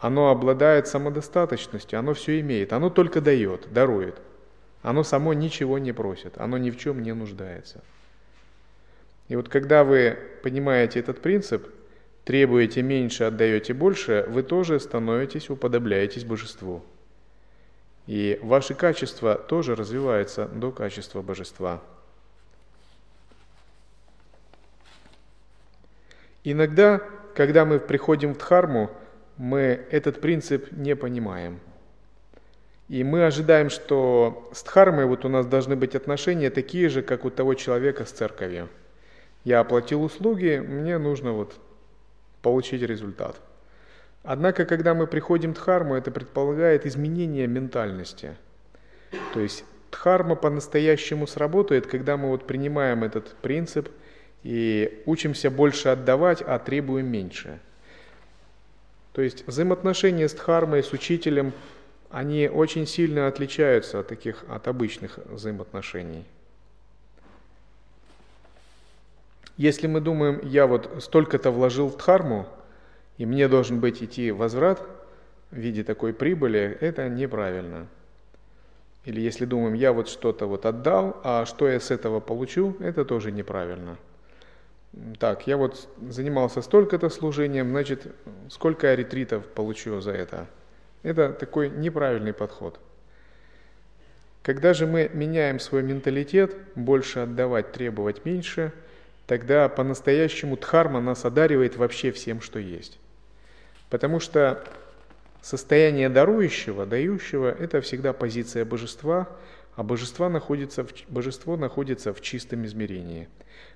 [0.01, 4.17] Оно обладает самодостаточностью, оно все имеет, оно только дает, дарует.
[4.83, 7.81] Оно само ничего не просит, оно ни в чем не нуждается.
[9.29, 11.69] И вот когда вы понимаете этот принцип–
[12.25, 16.83] требуете меньше, отдаете больше, вы тоже становитесь, уподобляетесь божеству.
[18.07, 21.81] И ваши качества тоже развиваются до качества божества.
[26.45, 27.01] Иногда,
[27.35, 28.91] когда мы приходим в Дхарму,
[29.37, 31.61] мы этот принцип не понимаем.
[32.89, 37.25] И мы ожидаем, что с Дхармой вот у нас должны быть отношения такие же, как
[37.25, 38.69] у того человека с церковью.
[39.45, 41.55] Я оплатил услуги, мне нужно вот
[42.43, 43.41] получить результат.
[44.23, 48.37] Однако, когда мы приходим к дхарму, это предполагает изменение ментальности.
[49.35, 53.89] То есть дхарма по-настоящему сработает, когда мы вот принимаем этот принцип
[54.45, 57.59] и учимся больше отдавать, а требуем меньше.
[59.13, 61.53] То есть взаимоотношения с дхармой, с учителем,
[62.11, 66.25] они очень сильно отличаются от таких, от обычных взаимоотношений.
[69.57, 72.47] Если мы думаем, я вот столько-то вложил в дхарму,
[73.19, 74.83] и мне должен быть идти возврат
[75.51, 77.87] в виде такой прибыли, это неправильно.
[79.05, 83.05] Или если думаем, я вот что-то вот отдал, а что я с этого получу, это
[83.05, 83.99] тоже неправильно.
[85.19, 88.07] Так, я вот занимался столько-то служением, значит,
[88.51, 90.47] сколько я ретритов получу за это?
[91.03, 92.79] Это такой неправильный подход.
[94.43, 98.73] Когда же мы меняем свой менталитет, больше отдавать, требовать меньше–
[99.33, 102.99] тогда по-настоящему Дхарма нас одаривает вообще всем, что есть.
[103.93, 104.65] Потому что
[105.43, 109.29] состояние дарующего, дающего– это всегда позиция божества,
[109.77, 113.29] а божество находится, в, божество находится в чистом измерении.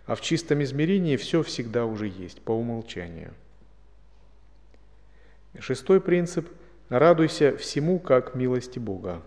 [0.07, 3.35] А в чистом измерении все всегда уже есть, по умолчанию.
[5.59, 6.49] Шестой принцип–
[6.89, 9.21] радуйся всему, как милости Бога.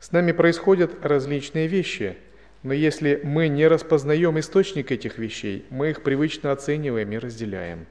[0.00, 2.18] С нами происходят различные вещи,
[2.62, 7.86] но если мы не распознаем источник этих вещей, мы их привычно оцениваем и разделяем.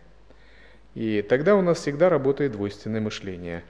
[0.95, 3.63] И тогда у нас всегда работает двойственное мышление.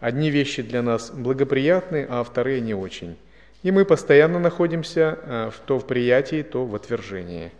[0.00, 3.16] Одни вещи для нас благоприятны, а вторые не очень.
[3.62, 7.52] И мы постоянно находимся э, то в приятии, то в отвержении.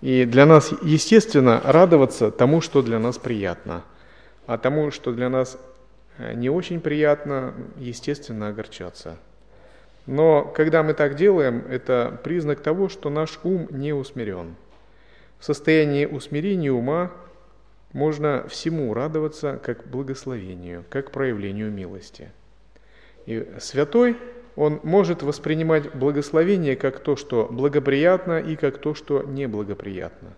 [0.00, 3.84] И для нас естественно радоваться тому, что для нас приятно,
[4.46, 5.58] а тому, что для нас
[6.18, 9.16] э, не очень приятно, естественно огорчаться.
[10.06, 14.54] Но когда мы так делаем, это признак того, что наш ум не усмирен.
[15.38, 17.10] В состоянии усмирения ума
[17.92, 22.30] можно всему радоваться как благословению, как проявлению милости.
[23.26, 24.16] И святой,
[24.54, 30.32] он может воспринимать благословение как то, что благоприятно, и как то, что неблагоприятно.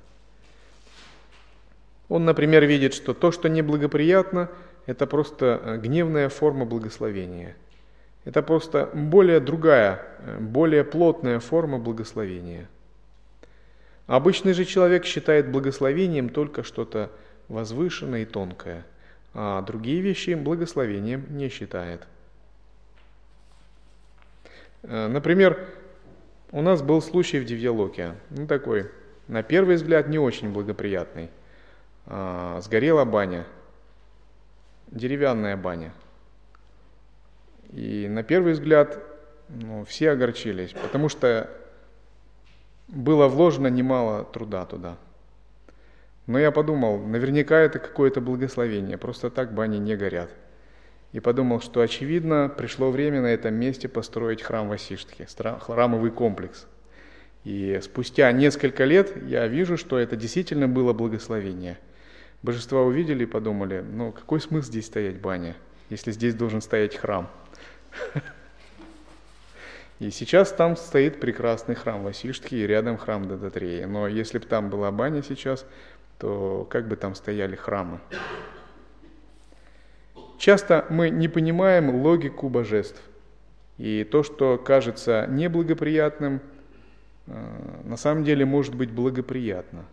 [2.09, 4.49] Он, например, видит, что то, что неблагоприятно,
[4.87, 7.55] это просто гневная форма благословения–
[8.29, 10.05] это просто более другая,
[10.39, 12.69] более плотная форма благословения.
[14.07, 17.11] Обычный же человек считает благословением только что-то
[17.49, 18.85] возвышенное и тонкое,
[19.33, 22.07] а другие вещи благословением не считает.
[24.83, 25.67] Э, например,
[26.53, 28.91] у нас был случай в Девьялоке, ну такой,
[29.27, 31.31] на первый взгляд, не очень благоприятный.
[32.05, 33.47] А, сгорела баня,
[34.91, 35.95] деревянная баня–
[37.73, 38.99] и на первый взгляд
[39.49, 41.51] ну, все огорчились, потому что
[42.89, 44.97] было вложено немало труда туда.
[46.27, 50.31] Но я подумал, наверняка это какое-то благословение, просто так бани не горят.
[51.13, 55.27] И подумал, что очевидно пришло время на этом месте построить храм Васиштхи,
[55.61, 56.67] храмовый комплекс.
[57.45, 61.79] И спустя несколько лет я вижу, что это действительно было благословение.
[62.43, 65.57] Божества увидели и подумали, ну какой смысл здесь стоять баня,
[65.89, 67.31] если здесь должен стоять храм–
[69.99, 73.87] и сейчас там стоит прекрасный храм Васильштхи и рядом храм Дадатрея.
[73.87, 75.67] Но если бы там была баня сейчас,
[76.19, 78.01] то как бы там стояли храмы?
[80.39, 83.03] Часто мы не понимаем логику божеств.
[83.77, 86.41] И то, что кажется неблагоприятным,
[87.27, 87.33] э,
[87.85, 89.85] на самом деле может быть благоприятно.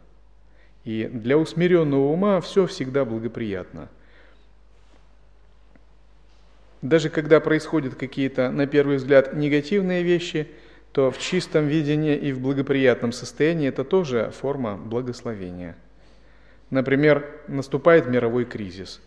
[0.84, 3.90] И для усмиренного ума все всегда благоприятно–
[6.82, 10.48] даже когда происходят какие-то, на первый взгляд, негативные вещи,
[10.92, 15.76] то в чистом видении и в благоприятном состоянии это тоже форма благословения.
[16.70, 19.02] Например, наступает мировой кризис,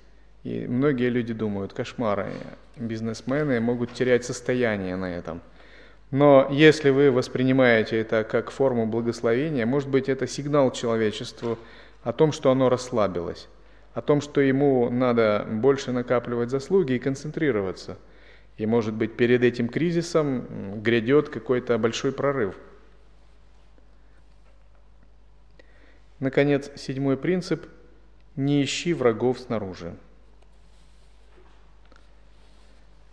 [0.44, 2.32] и многие люди думают, кошмары,
[2.76, 5.40] бизнесмены могут терять состояние на этом.
[6.10, 11.58] Но если вы воспринимаете это как форму благословения, может быть, это сигнал человечеству
[12.02, 13.48] о том, что оно расслабилось
[13.98, 17.98] о том, что ему надо больше накапливать заслуги и концентрироваться.
[18.56, 22.54] И, может быть, перед этим кризисом грядет какой-то большой прорыв.
[26.20, 27.66] Наконец, седьмой принцип–
[28.36, 29.96] не ищи врагов снаружи.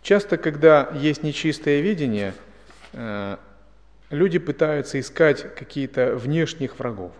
[0.02, 2.32] Часто, когда есть нечистое видение,
[2.92, 3.38] э,
[4.10, 7.10] люди пытаются искать какие-то внешних врагов.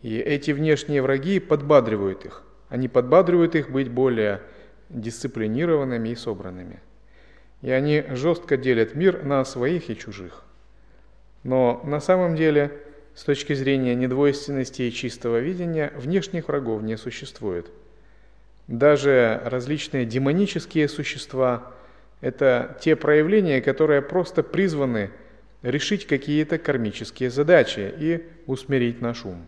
[0.00, 4.40] И эти внешние враги подбадривают их– они подбадривают их быть более
[4.88, 6.80] дисциплинированными и собранными.
[7.60, 10.42] И они жестко делят мир на своих и чужих.
[11.42, 12.72] Но на самом деле,
[13.14, 17.66] с точки зрения недвойственности и чистого видения, внешних врагов не существует.
[18.68, 21.74] Даже различные демонические существа–
[22.22, 25.10] это те проявления, которые просто призваны
[25.60, 29.46] решить какие-то кармические задачи и усмирить наш ум.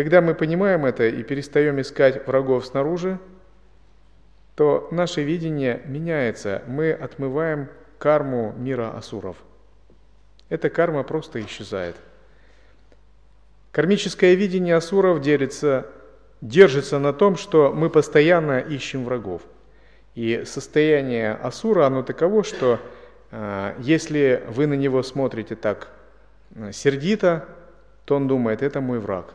[0.00, 3.18] Когда мы понимаем это и перестаем искать врагов снаружи,
[4.54, 6.62] то наше видение меняется.
[6.66, 9.36] Мы отмываем карму мира асуров.
[10.48, 11.96] Эта карма просто исчезает.
[13.72, 15.86] Кармическое видение асуров делится,
[16.40, 19.42] держится на том, что мы постоянно ищем врагов.
[20.14, 22.80] И состояние асура, оно таково, что
[23.32, 25.88] э, если вы на него смотрите так
[26.54, 27.44] э, сердито,
[28.06, 29.34] то он думает, это мой враг.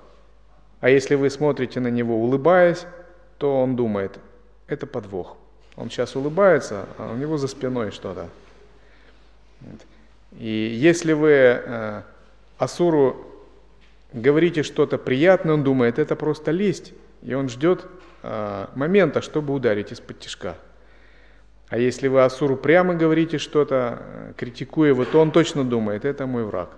[0.85, 2.85] А если вы смотрите на него улыбаясь,
[3.39, 4.19] то он думает,
[4.67, 5.35] это подвох.
[5.77, 8.29] Он сейчас улыбается, а у него за спиной что-то.
[10.37, 12.01] И если вы э,
[12.59, 13.17] Асуру
[14.13, 17.87] говорите что-то приятное, он думает, это просто лесть, и он ждет
[18.21, 20.55] э, момента, чтобы ударить из-под тяжка.
[21.69, 26.27] А если вы Асуру прямо говорите что-то, э, критикуя его, то он точно думает, это
[26.27, 26.69] мой враг.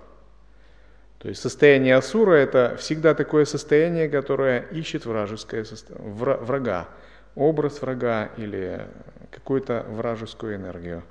[1.20, 6.88] То есть состояние асура– это всегда такое состояние, которое ищет вражеское врага,
[7.36, 8.88] образ врага или
[9.32, 11.03] какую-то вражескую энергию.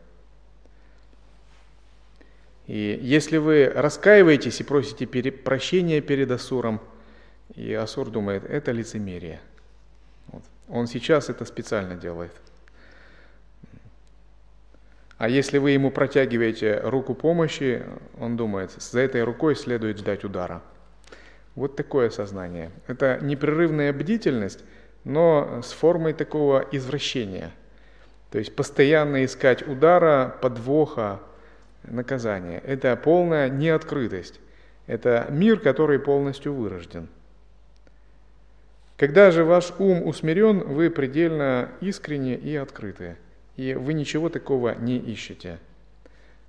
[2.66, 6.80] И если вы раскаиваетесь и просите прощения перед Асуром,
[7.54, 9.40] и Асур думает, это лицемерие.
[10.28, 10.42] Вот.
[10.68, 12.32] Он сейчас это специально делает.
[15.18, 17.82] А если вы ему протягиваете руку помощи,
[18.20, 20.62] он думает, за этой рукой следует ждать удара.
[21.54, 22.70] Вот такое сознание.
[22.86, 24.62] Это непрерывная бдительность,
[25.04, 27.50] но с формой такого извращения.
[28.30, 31.20] То есть постоянно искать удара, подвоха,
[31.84, 32.60] наказание.
[32.60, 34.40] Это полная неоткрытость.
[34.86, 37.08] Это мир, который полностью вырожден.
[38.98, 43.16] Когда же ваш ум усмирен, вы предельно искренне и открыты.
[43.56, 45.58] И вы ничего такого не ищете.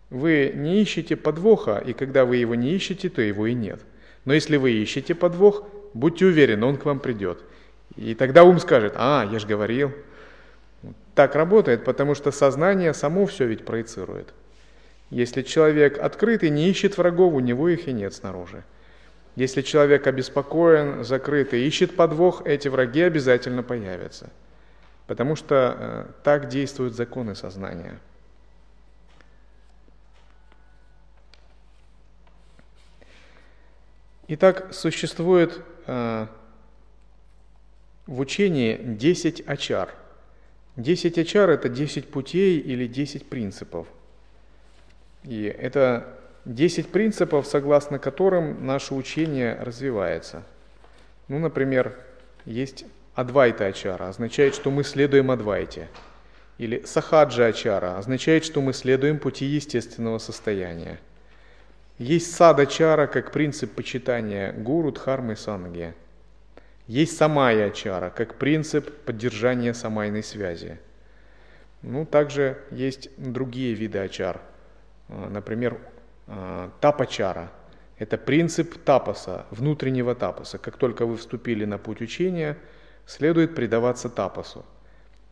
[0.10, 3.82] Вы не ищете подвоха, и когда вы его не ищете, то его и нет.
[4.26, 7.40] Но если вы ищете подвох, будьте уверены, он к вам придет.
[7.96, 9.92] И тогда ум скажет, а, я же говорил.
[11.16, 14.34] Так работает, потому что сознание само все ведь проецирует.
[15.10, 18.64] Если человек открытый, не ищет врагов, у него их и нет снаружи.
[19.36, 24.30] Если человек обеспокоен, закрытый, ищет подвох, эти враги обязательно появятся.
[25.08, 28.00] Потому что э, так действуют законы сознания.
[34.28, 36.28] Итак, существует э,
[38.06, 39.96] в учении 10 очар.
[40.76, 43.88] 10 очар– это 10 путей или 10 принципов.
[45.24, 50.44] И это 10 принципов, согласно которым наше учение развивается.
[51.30, 51.98] Ну, например,
[52.46, 52.86] есть
[53.18, 55.90] Адвайта Ачара, означает, что мы следуем Адвайте.
[56.58, 61.00] Или Сахаджа Ачара, означает, что мы следуем пути естественного состояния.
[61.98, 65.94] Есть Садачара как принцип почитания гуру, дхармы и санги.
[66.86, 70.80] Есть Самая Ачара как принцип поддержания самайной связи.
[71.82, 74.40] Ну, также есть другие виды ачар–
[75.10, 75.78] а, например,
[76.28, 77.52] а, тапачара.
[77.98, 80.58] Это принцип тапаса, внутреннего тапаса.
[80.58, 82.58] Как только вы вступили на путь учения,
[83.08, 84.64] следует предаваться тапасу.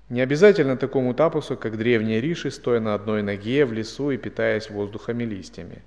[0.09, 4.71] Не обязательно такому тапасу, как древние риши, стоя на одной ноге в лесу и питаясь
[4.71, 5.83] воздухом и листьями.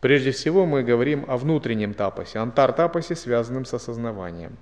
[0.00, 4.56] Прежде всего мы говорим о внутреннем тапасе, антар-тапасе, связанном с осознаванием.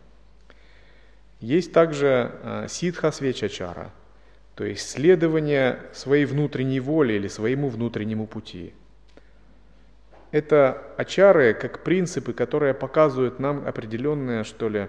[1.39, 3.93] Есть также а, ситха свечачара–
[4.59, 8.75] то есть следование своей внутренней воле или своему внутреннему пути.
[10.33, 14.89] Это ачары как принципы, которые показывают нам определенное, что ли,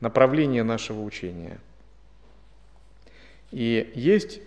[0.00, 1.58] направление нашего учения.
[3.50, 4.40] И есть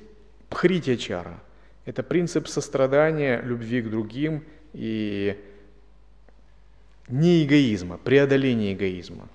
[0.50, 1.40] пхритячара.
[1.86, 4.44] Это принцип сострадания, любви к другим
[4.74, 5.42] и
[7.08, 9.30] не эгоизма, преодоления эгоизма.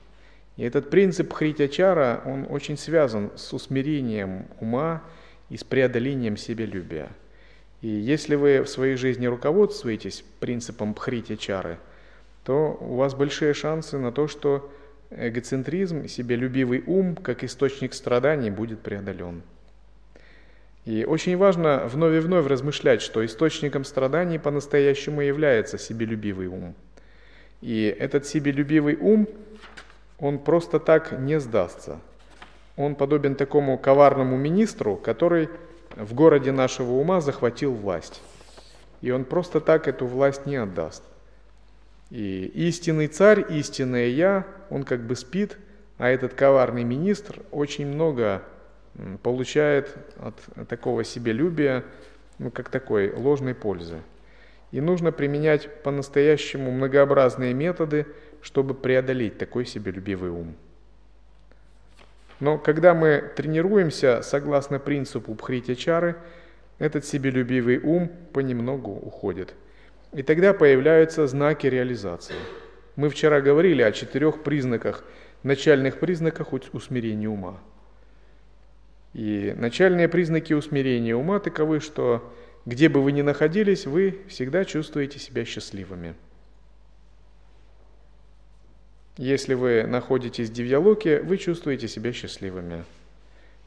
[0.57, 5.03] И этот принцип хритячара, он очень связан с усмирением ума
[5.49, 7.09] и с преодолением себелюбия.
[7.81, 11.79] И если вы в своей жизни руководствуетесь принципом пхрити чары,
[12.45, 14.71] то у вас большие шансы на то, что
[15.17, 19.43] эгоцентризм, себелюбивый ум, как источник страданий, будет преодолен.
[20.85, 26.75] И очень важно вновь и вновь размышлять, что источником страданий по-настоящему является себелюбивый ум.
[27.61, 29.29] И этот себелюбивый ум,
[30.19, 32.01] он просто так не сдастся–
[32.77, 35.49] он подобен такому коварному министру, который
[35.95, 38.23] в городе нашего ума захватил власть.
[39.03, 41.03] И он просто так эту власть не отдаст.
[42.11, 45.59] И истинный царь, истинное я, он как бы спит,
[45.99, 48.43] а этот коварный министр очень много
[49.23, 51.85] получает от такого себелюбия,
[52.39, 53.99] ну, как такой ложной пользы.
[54.70, 58.07] И нужно применять по-настоящему многообразные методы,
[58.41, 60.57] чтобы преодолеть такой себелюбивый ум.
[62.41, 66.16] Но когда мы тренируемся согласно принципу Бхритячары,
[66.79, 69.55] этот себелюбивый ум понемногу уходит.
[70.14, 72.35] И тогда появляются знаки реализации.
[72.97, 75.05] Мы вчера говорили о четырех признаках,
[75.43, 77.59] начальных признаках усмирения ума.
[79.14, 82.32] И начальные признаки усмирения ума таковы, что
[82.64, 86.14] где бы вы ни находились, вы всегда чувствуете себя счастливыми.
[89.16, 92.84] Если вы находитесь в Дивьялоке, вы чувствуете себя счастливыми.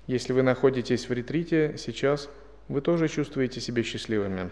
[0.08, 2.30] Если вы находитесь в ретрите сейчас,
[2.68, 4.50] вы тоже чувствуете себя счастливыми.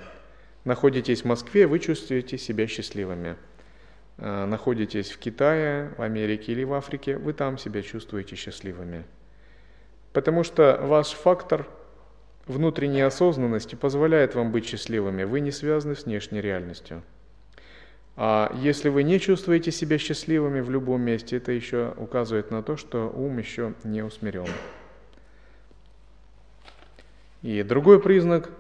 [0.65, 3.35] Находитесь в Москве, вы чувствуете себя счастливыми.
[4.17, 9.03] А, находитесь в Китае, в Америке или в Африке, вы там себя чувствуете счастливыми.
[10.11, 11.67] Потому что ваш фактор
[12.45, 17.01] внутренней осознанности позволяет вам быть счастливыми, вы не связаны с внешней реальностью.
[18.15, 22.77] А если вы не чувствуете себя счастливыми в любом месте, это еще указывает на то,
[22.77, 24.47] что ум еще не усмирен.
[27.41, 28.51] И другой признак,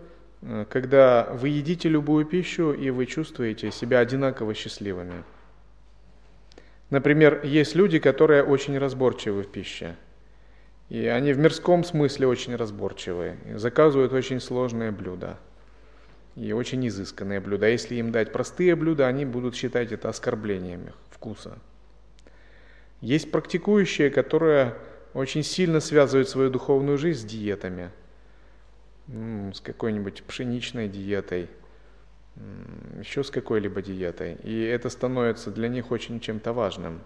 [0.41, 5.23] э, когда вы едите любую пищу и вы чувствуете себя одинаково счастливыми.
[6.93, 9.95] Например, есть люди, которые очень разборчивы в пище.
[10.89, 15.39] И они в мирском смысле очень разборчивые, заказывают очень сложные блюда
[16.35, 17.67] и очень изысканные блюда.
[17.67, 21.57] Если им дать простые блюда, они будут считать это оскорблением их вкуса.
[23.01, 24.75] Есть практикующие, которые
[25.15, 27.89] очень сильно связывают свою духовную жизнь с диетами,
[29.07, 31.49] с какой-нибудь пшеничной диетой,
[32.99, 34.35] еще с какой-либо диетой.
[34.43, 37.01] И это становится для них очень чем-то важным.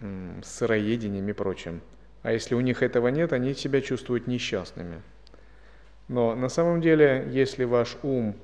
[0.00, 1.80] С сыроедением и прочим.
[2.22, 5.02] А если у них этого нет, они себя чувствуют несчастными.
[6.08, 8.36] Но на самом деле, если ваш ум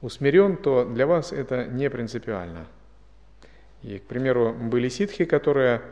[0.00, 2.66] усмирен, то для вас это не принципиально.
[3.82, 5.82] И, к примеру, были ситхи, которые,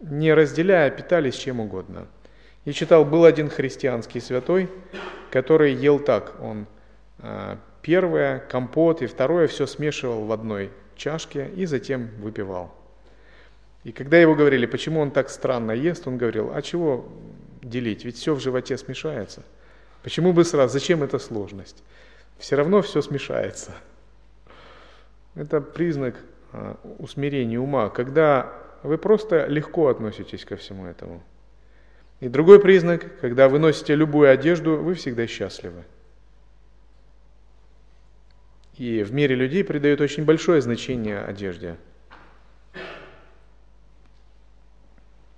[0.00, 2.06] не разделяя, питались чем угодно.
[2.64, 4.70] Я читал, был один христианский святой,
[5.30, 6.40] который ел так.
[6.40, 6.66] Он
[7.18, 12.74] а, первое, компот и второе все смешивал в одной чашке и затем выпивал.
[13.82, 17.06] И когда его говорили, почему он так странно ест, он говорил, а чего
[17.62, 19.42] делить, ведь все в животе смешается–
[20.04, 20.74] Почему бы сразу?
[20.74, 21.82] Зачем эта сложность?
[22.38, 23.72] Все равно все смешается.
[25.34, 26.16] Это признак
[26.52, 28.52] а, усмирения ума, когда
[28.82, 31.22] вы просто легко относитесь ко всему этому.
[32.20, 35.84] И другой признак, когда вы носите любую одежду, вы всегда счастливы.
[38.76, 41.76] И в мире людей придают очень большое значение одежде.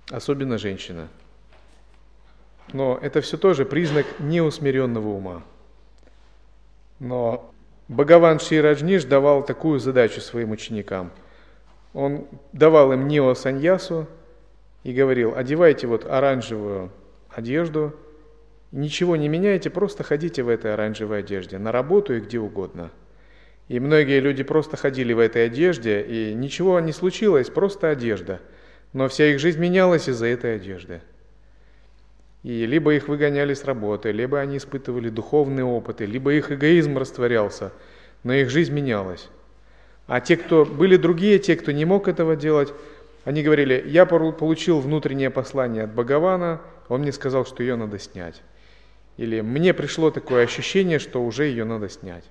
[0.09, 1.09] Особенно женщина.
[2.73, 5.43] Но это все тоже признак неусмиренного ума.
[6.99, 7.53] Но
[7.87, 11.11] Бхагаван Шираджниш давал такую задачу своим ученикам.
[11.93, 14.07] Он давал им нео саньясу
[14.87, 16.93] и говорил, одевайте вот оранжевую
[17.29, 17.93] одежду,
[18.71, 22.89] ничего не меняйте, просто ходите в этой оранжевой одежде, на работу и где угодно.
[23.67, 28.39] И многие люди просто ходили в этой одежде, и ничего не случилось, просто одежда.
[28.93, 31.01] Но вся их жизнь менялась из-за этой одежды.
[32.43, 37.73] И либо их выгоняли с работы, либо они испытывали духовные опыты, либо их эгоизм растворялся,
[38.23, 39.27] но их жизнь менялась.
[40.07, 42.73] А те, кто были другие, те, кто не мог этого делать,
[43.27, 48.41] они говорили, я получил внутреннее послание от Бхагавана, он мне сказал, что ее надо снять.
[49.17, 52.23] Или мне пришло такое ощущение, что уже ее надо снять.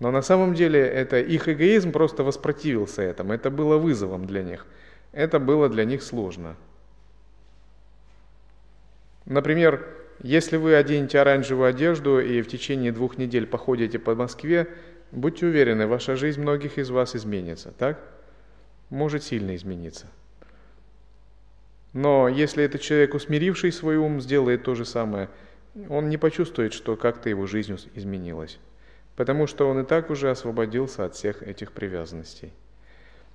[0.00, 4.66] Но на самом деле это их эгоизм просто воспротивился этому, это было вызовом для них,
[5.12, 6.56] это было для них сложно.
[9.24, 9.88] Например,
[10.22, 14.68] если вы оденете оранжевую одежду и в течение двух недель походите по Москве,
[15.12, 18.13] будьте уверены, ваша жизнь многих из вас изменится, так?
[18.90, 20.06] Может сильно измениться.
[21.92, 25.30] Но если этот человек, усмиривший свой ум, сделает то же самое,
[25.88, 28.58] он не почувствует, что как-то его жизнь изменилась,
[29.16, 32.52] потому что он и так уже освободился от всех этих привязанностей.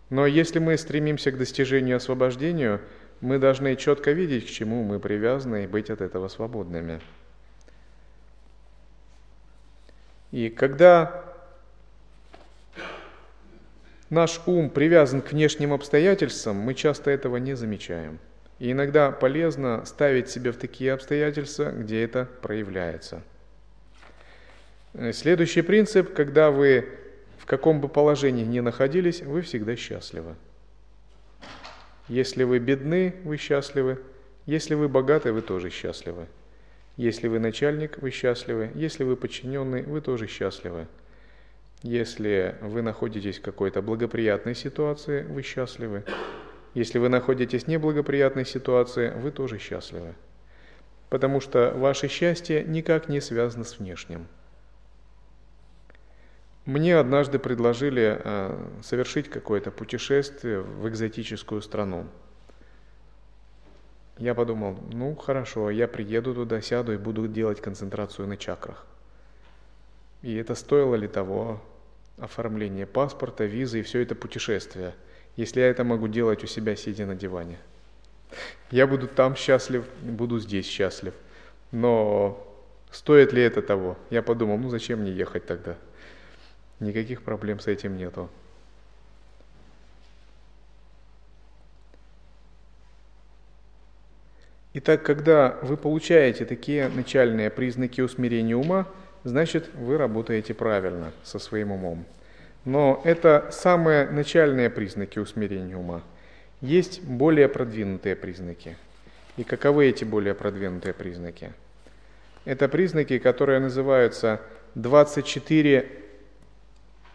[0.10, 2.82] Но если мы стремимся к достижению освобождения,
[3.22, 7.00] мы должны четко видеть, к чему мы привязаны, и быть от этого свободными.
[10.32, 11.29] И когда
[14.10, 18.20] наш ум привязан к внешним обстоятельствам, мы часто этого не замечаем.
[18.60, 23.22] И иногда полезно ставить себя в такие обстоятельства, где это проявляется.
[25.14, 26.90] Следующий принцип, когда вы
[27.38, 30.36] в каком бы положении ни находились, вы всегда счастливы.
[32.08, 34.00] Если вы бедны, вы счастливы.
[34.46, 36.26] Если вы богаты, вы тоже счастливы.
[36.98, 38.72] Если вы начальник, вы счастливы.
[38.76, 40.88] Если вы подчиненный, вы тоже счастливы.
[41.82, 46.04] Если вы находитесь в какой-то благоприятной ситуации, вы счастливы.
[46.74, 50.16] Если вы находитесь в неблагоприятной ситуации, вы тоже счастливы.
[51.10, 54.28] Потому что ваше счастье никак не связано с внешним.
[56.66, 62.08] Мне однажды предложили э, совершить какое-то путешествие в экзотическую страну.
[64.18, 68.86] Я подумал, ну хорошо, я приеду туда, сяду и буду делать концентрацию на чакрах.
[70.22, 71.62] И это стоило ли того
[72.18, 74.94] оформление паспорта, визы и все это путешествие,
[75.38, 77.58] если я это могу делать у себя, сидя на диване?
[78.72, 81.14] Я буду там счастлив, буду здесь счастлив.
[81.72, 82.46] Но
[82.92, 83.98] стоит ли это того?
[84.10, 85.78] Я подумал, ну зачем мне ехать тогда?
[86.80, 88.30] Никаких проблем с этим нету.
[94.74, 98.88] Итак, когда вы получаете такие начальные признаки усмирения ума,
[99.24, 102.06] значит вы работаете правильно со своим умом.
[102.66, 106.02] Но это самые начальные признаки усмирения ума.
[106.62, 108.78] Есть более продвинутые признаки.
[109.38, 111.54] И каковы эти более продвинутые признаки?
[112.46, 114.42] Это признаки, которые называются
[114.76, 115.90] 24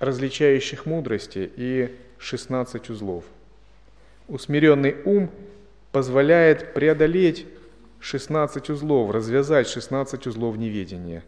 [0.01, 3.24] различающих мудрости и 16 узлов.
[4.28, 5.31] Усмиренный ум
[5.93, 7.47] позволяет преодолеть
[8.01, 11.22] 16 узлов, развязать 16 узлов неведения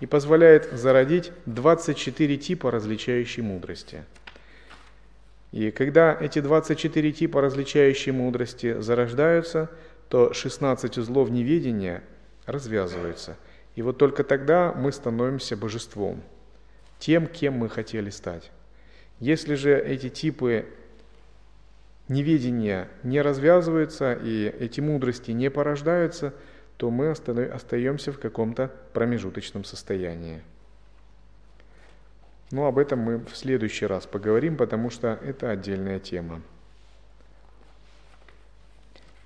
[0.00, 4.04] и позволяет зародить 24 типа различающей мудрости.
[5.52, 9.70] И когда эти 24 типа различающей мудрости зарождаются,
[10.08, 12.02] то 16 узлов неведения
[12.46, 13.36] развязываются.
[13.76, 16.22] И вот только тогда мы становимся божеством,
[16.98, 18.50] тем, кем мы хотели стать.
[19.18, 20.66] Если же эти типы
[22.08, 26.34] неведения не развязываются и эти мудрости не порождаются,
[26.80, 30.40] то мы остаемся в каком-то промежуточном состоянии.
[32.50, 36.40] Но об этом мы в следующий раз поговорим, потому что это отдельная тема.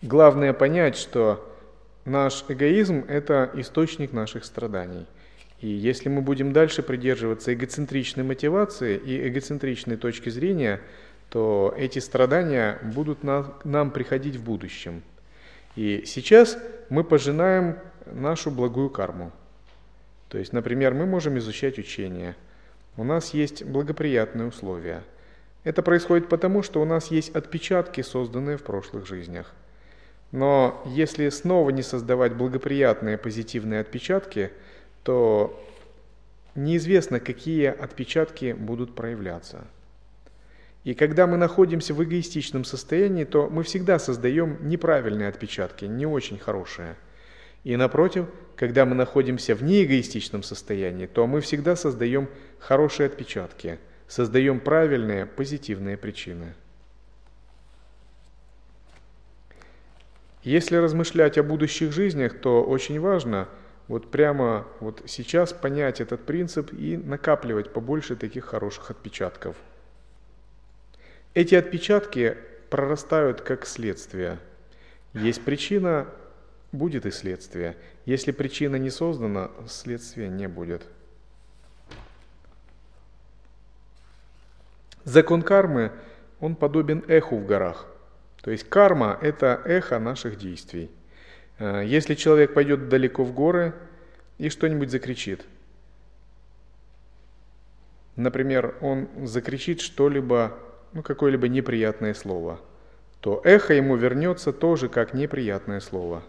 [0.03, 1.49] Главное понять, что
[2.05, 5.07] наш эгоизм– это источник наших страданий.
[5.61, 10.81] И если мы будем дальше придерживаться эгоцентричной мотивации и эгоцентричной точки зрения,
[11.31, 15.05] то эти страдания будут нам приходить в будущем.
[15.77, 19.33] И сейчас мы пожинаем нашу благую карму.
[20.29, 22.35] То есть, например, мы можем изучать учение.
[22.97, 25.03] У нас есть благоприятные условия.
[25.65, 29.53] Это происходит потому, что у нас есть отпечатки, созданные в прошлых жизнях–
[30.35, 34.51] но если снова не создавать благоприятные позитивные отпечатки,
[35.05, 35.65] то
[36.57, 39.65] неизвестно, какие отпечатки будут проявляться.
[40.85, 46.39] И когда мы находимся в эгоистичном состоянии, то мы всегда создаем неправильные отпечатки, не очень
[46.39, 46.97] хорошие.
[47.65, 52.29] И напротив, когда мы находимся в неэгоистичном состоянии, то мы всегда создаем
[52.59, 56.55] хорошие отпечатки, создаем правильные, позитивные причины.
[60.43, 63.49] Если размышлять о будущих жизнях, то очень важно
[63.89, 69.57] вот прямо вот сейчас понять этот принцип и накапливать побольше таких хороших отпечатков.
[71.35, 72.37] Эти отпечатки
[72.71, 74.39] прорастают как следствие.
[75.13, 76.07] Есть причина,
[76.71, 77.77] будет и следствие.
[78.05, 80.87] Если причина не создана, следствия не будет.
[85.05, 85.93] Закон кармы,
[86.41, 87.87] он подобен эху в горах.
[88.43, 90.91] То есть карма– это эхо наших действий.
[91.59, 93.75] Э, если человек пойдет далеко в горы
[94.39, 95.45] и что-нибудь закричит,
[98.17, 100.59] например, он закричит что-либо,
[100.95, 102.61] ну, какое-либо неприятное слово,
[103.21, 106.23] то эхо ему вернется тоже как неприятное слово.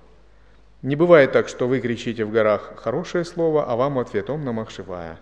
[0.82, 4.70] Не бывает так, что вы кричите в горах хорошее слово, а вам ответ «Ом намах
[4.72, 5.18] шивая».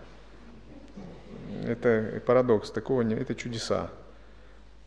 [1.66, 3.90] Это парадокс, такого не, это чудеса.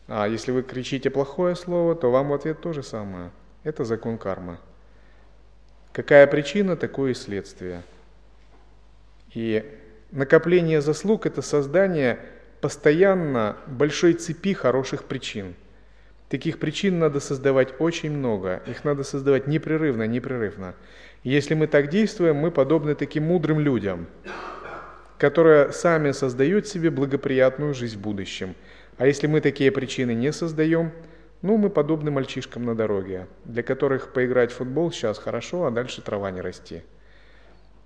[0.06, 3.30] А если вы кричите плохое слово, то вам в ответ то же самое.
[3.64, 4.58] Это закон кармы.
[5.92, 7.82] Какая причина, такое и следствие.
[9.34, 9.64] И
[10.10, 12.20] накопление заслуг– это создание
[12.60, 15.54] постоянно большой цепи хороших причин.
[16.28, 20.74] Таких причин надо создавать очень много, их надо создавать непрерывно, непрерывно.
[21.24, 24.06] если мы так действуем, мы подобны таким мудрым людям,
[25.18, 28.54] которые сами создают себе благоприятную жизнь в будущем–
[28.98, 30.90] а если мы такие причины не создаем,
[31.40, 36.02] ну, мы подобны мальчишкам на дороге, для которых поиграть в футбол сейчас хорошо, а дальше
[36.02, 36.82] трава не расти.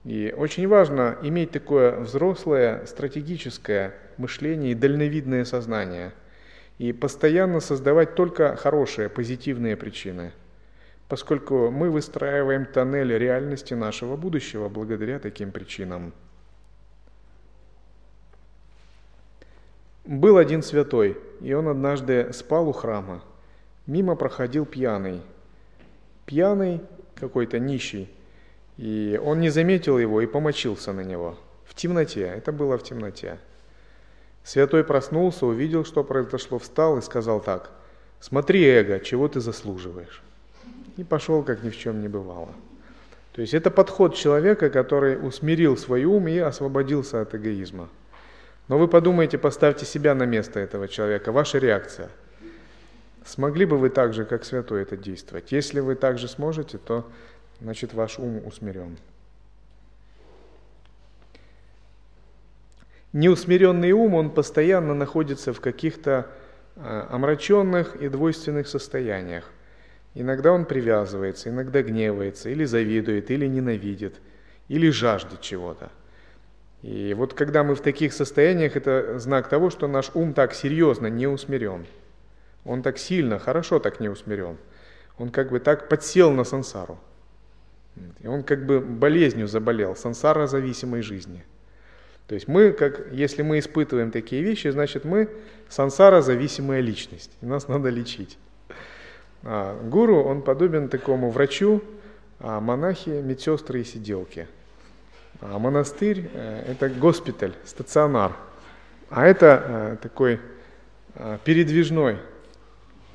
[0.04, 6.12] И очень важно иметь такое взрослое, стратегическое мышление и дальновидное сознание.
[6.78, 10.32] И постоянно создавать только хорошие, позитивные причины.
[11.08, 16.12] Поскольку мы выстраиваем тоннель реальности нашего будущего благодаря таким причинам.
[20.04, 23.22] Был один святой, и он однажды спал у храма.
[23.86, 25.20] Мимо проходил пьяный.
[26.26, 26.80] Пьяный,
[27.14, 28.10] какой-то нищий.
[28.76, 31.38] И он не заметил его и помочился на него.
[31.64, 33.38] В темноте, это было в темноте.
[34.44, 37.70] Святой проснулся, увидел, что произошло, встал и сказал так,
[38.20, 40.22] «Смотри, эго, чего ты заслуживаешь?»
[40.96, 42.48] И пошел, как ни в чем не бывало.
[43.32, 47.88] То есть это подход человека, который усмирил свой ум и освободился от эгоизма.
[48.68, 52.10] Но вы подумайте, поставьте себя на место этого человека, ваша реакция.
[53.24, 55.52] Смогли бы вы так же, как святой, это действовать?
[55.52, 57.08] Если вы так же сможете, то
[57.62, 58.98] значит ваш ум усмирен.
[63.12, 66.28] Неусмиренный ум, он постоянно находится в каких-то
[66.76, 69.50] а, омраченных и двойственных состояниях.
[70.14, 74.20] Иногда он привязывается, иногда гневается, или завидует, или ненавидит,
[74.68, 75.90] или жаждет чего-то–
[76.82, 81.06] и вот когда мы в таких состояниях, это знак того, что наш ум так серьезно
[81.06, 81.86] не усмирен.
[82.64, 84.58] Он так сильно, хорошо так не усмирен.
[85.16, 86.98] Он как бы так подсел на сансару.
[88.20, 91.44] И он как бы болезнью заболел, сансара зависимой жизни.
[92.26, 95.28] То есть мы, как, если мы испытываем такие вещи, значит мы
[95.68, 98.38] сансара зависимая личность, и нас надо лечить.
[99.42, 101.82] А гуру, он подобен такому врачу,
[102.38, 104.48] а монахи, медсестры и сиделки.
[105.40, 108.32] А монастырь э,– это госпиталь, стационар.
[109.10, 110.40] А это э, такой
[111.14, 112.18] э, передвижной,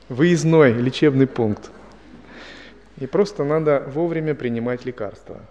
[0.10, 1.72] выездной лечебный пункт.
[2.98, 5.42] И просто надо вовремя принимать лекарства.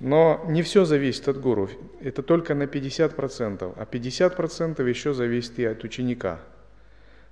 [0.00, 1.68] Но не все зависит от гуру,
[2.00, 6.38] это только на 50%, а 50% еще зависит и от ученика,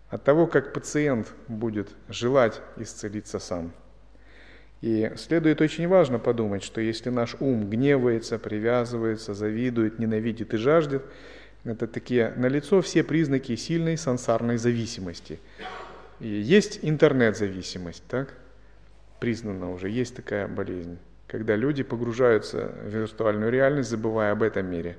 [0.09, 3.73] от того, как пациент будет желать исцелиться сам.
[4.83, 11.05] И следует очень важно подумать, что если наш ум гневается, привязывается, завидует, ненавидит и жаждет,
[11.65, 15.39] это такие налицо все признаки сильной сансарной зависимости.
[16.19, 18.35] И есть интернет-зависимость, так?
[19.21, 24.97] Признана уже, есть такая болезнь, когда люди погружаются в виртуальную реальность, забывая об этом мире.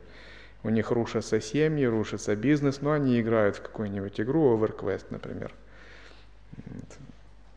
[0.63, 5.53] У них рушатся семьи, рушится бизнес, но они играют в какую-нибудь игру, EverQuest, например.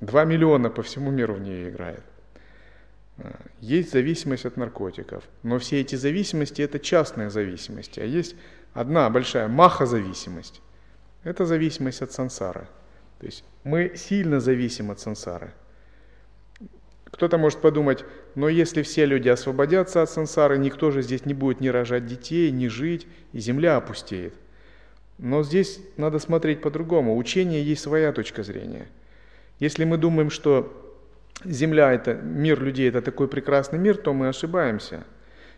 [0.01, 2.03] Два миллиона по всему миру в нее играет.
[3.19, 8.35] А, есть зависимость от наркотиков, но все эти зависимости– это частные зависимости, а есть
[8.73, 10.63] одна большая маха-зависимость.
[11.23, 12.67] Это зависимость от сансары.
[13.19, 15.53] То есть мы сильно зависим от сансары.
[17.11, 18.05] Кто-то может подумать,
[18.35, 22.51] но если все люди освободятся от сансары, никто же здесь не будет ни рожать детей,
[22.51, 24.35] ни жить, и земля опустеет.
[25.19, 27.17] Но здесь надо смотреть по-другому.
[27.17, 28.87] Учение есть своя точка зрения.
[29.59, 30.77] Если мы думаем, что
[31.45, 35.05] Земля– это мир людей, это такой прекрасный мир, то мы ошибаемся.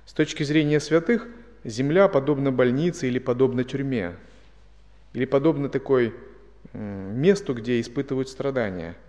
[0.06, 1.26] С точки зрения святых,
[1.64, 4.16] Земля подобна больнице или подобна тюрьме,
[5.12, 6.14] или подобна такой
[6.72, 8.96] месту, где испытывают страдания–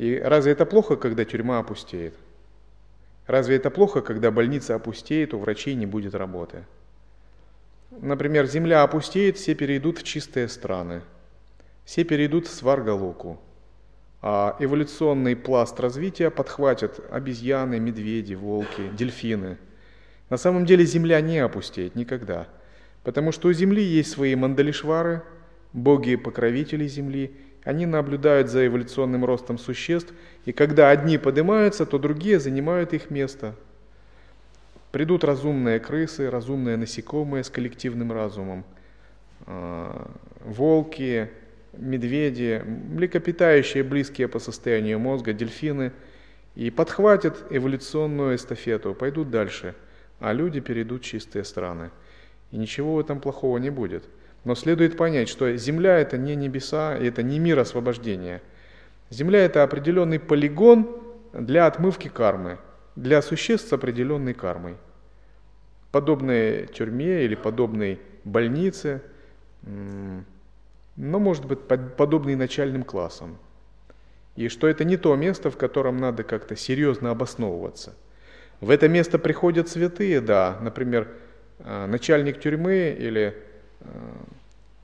[0.00, 2.14] и разве это плохо, когда тюрьма опустеет?
[3.26, 6.64] Разве это плохо, когда больница опустеет, у врачей не будет работы?
[7.90, 11.02] Например, земля опустеет, все перейдут в чистые страны.
[11.84, 13.38] Все перейдут в сваргалоку.
[14.22, 19.58] А эволюционный пласт развития подхватят обезьяны, медведи, волки, дельфины.
[20.30, 22.48] На самом деле земля не опустеет никогда.
[23.04, 25.24] Потому что у земли есть свои мандалишвары,
[25.74, 30.12] боги-покровители земли, они наблюдают за эволюционным ростом существ,
[30.44, 33.54] и когда одни поднимаются, то другие занимают их место.
[34.92, 38.64] Придут разумные крысы, разумные насекомые с коллективным разумом,
[39.46, 40.10] а,
[40.44, 41.30] волки,
[41.74, 45.92] медведи, млекопитающие, близкие по состоянию мозга, дельфины,
[46.56, 49.74] и подхватят эволюционную эстафету, пойдут дальше,
[50.18, 51.90] а люди перейдут в чистые страны.
[52.50, 54.04] И ничего в этом плохого не будет–
[54.44, 58.42] но следует понять, что Земля– это не небеса, это не мир освобождения.
[59.10, 60.88] Земля– это определенный полигон
[61.32, 62.58] для отмывки кармы,
[62.96, 64.76] для существ с определенной кармой.
[65.92, 69.02] Подобной тюрьме или подобной больнице,
[69.62, 73.38] но может быть подобный начальным классам.
[74.36, 77.94] И что это не то место, в котором надо как-то серьезно обосновываться.
[78.60, 81.08] В это место приходят святые, да, например,
[81.58, 83.36] а, начальник тюрьмы или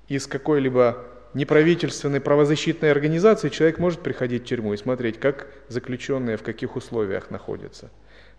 [0.09, 1.05] из какой-либо
[1.35, 7.31] неправительственной правозащитной организации человек может приходить в тюрьму и смотреть, как заключенные в каких условиях
[7.31, 7.91] находятся,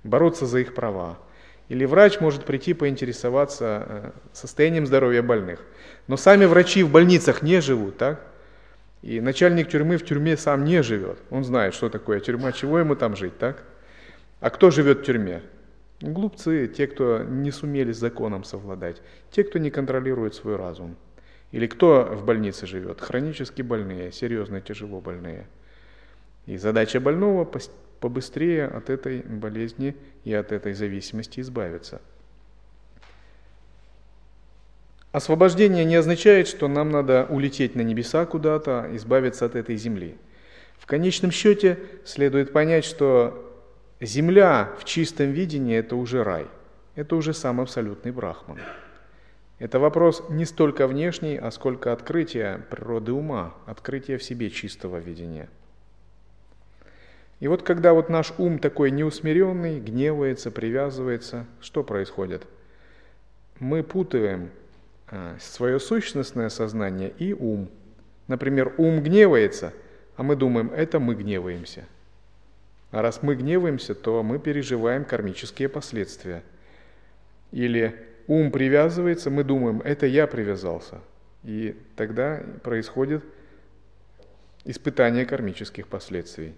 [0.04, 1.20] бороться за их права.
[1.70, 5.60] Или врач может прийти поинтересоваться э, состоянием здоровья больных.
[6.08, 8.26] Но сами врачи в больницах не живут, так?
[9.02, 11.20] И начальник тюрьмы в тюрьме сам не живет.
[11.30, 13.64] Он знает, что такое тюрьма, чего ему там жить, так?
[14.40, 15.42] А кто живет в тюрьме?
[16.00, 19.02] Глупцы, те, кто не сумели с законом совладать,
[19.32, 20.96] те, кто не контролирует свой разум.
[21.52, 23.02] Или кто в больнице живет?
[23.02, 25.48] Хронически больные, серьезно тяжело больные.
[26.46, 27.50] И задача больного
[28.00, 32.02] побыстрее от этой болезни и от этой зависимости избавиться.
[35.12, 40.16] Освобождение не означает, что нам надо улететь на небеса куда-то, избавиться от этой земли.
[40.78, 43.47] В конечном счете следует понять, что
[44.00, 46.46] Земля в чистом видении– это уже рай,
[46.94, 48.60] это уже сам абсолютный брахман.
[49.58, 55.50] Это вопрос не столько внешний, а сколько открытия природы ума, открытия в себе чистого видения.
[57.40, 62.46] И вот когда вот наш ум такой неусмиренный, гневается, привязывается, что происходит?
[63.60, 64.52] Мы путаем
[65.08, 67.72] а, свое сущностное сознание и ум.
[68.28, 69.74] Например, ум гневается,
[70.18, 71.86] а мы думаем, это мы гневаемся–
[72.92, 76.44] а раз мы гневаемся, то мы переживаем кармические последствия.
[77.52, 77.96] Или
[78.28, 81.00] ум привязывается, мы думаем, это я привязался.
[81.44, 83.24] И тогда происходит
[84.64, 86.54] испытание кармических последствий.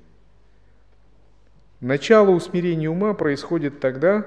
[1.80, 4.26] Начало усмирения ума происходит тогда,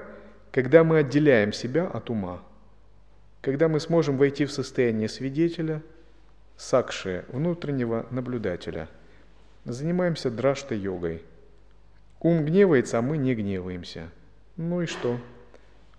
[0.51, 2.41] когда мы отделяем себя от ума.
[3.41, 5.81] Когда мы сможем войти в состояние свидетеля,
[6.57, 8.87] сакши, внутреннего наблюдателя.
[9.65, 11.23] Занимаемся драшта-йогой.
[12.23, 14.09] Ум гневается, а мы не гневаемся.
[14.57, 15.19] Ну и что?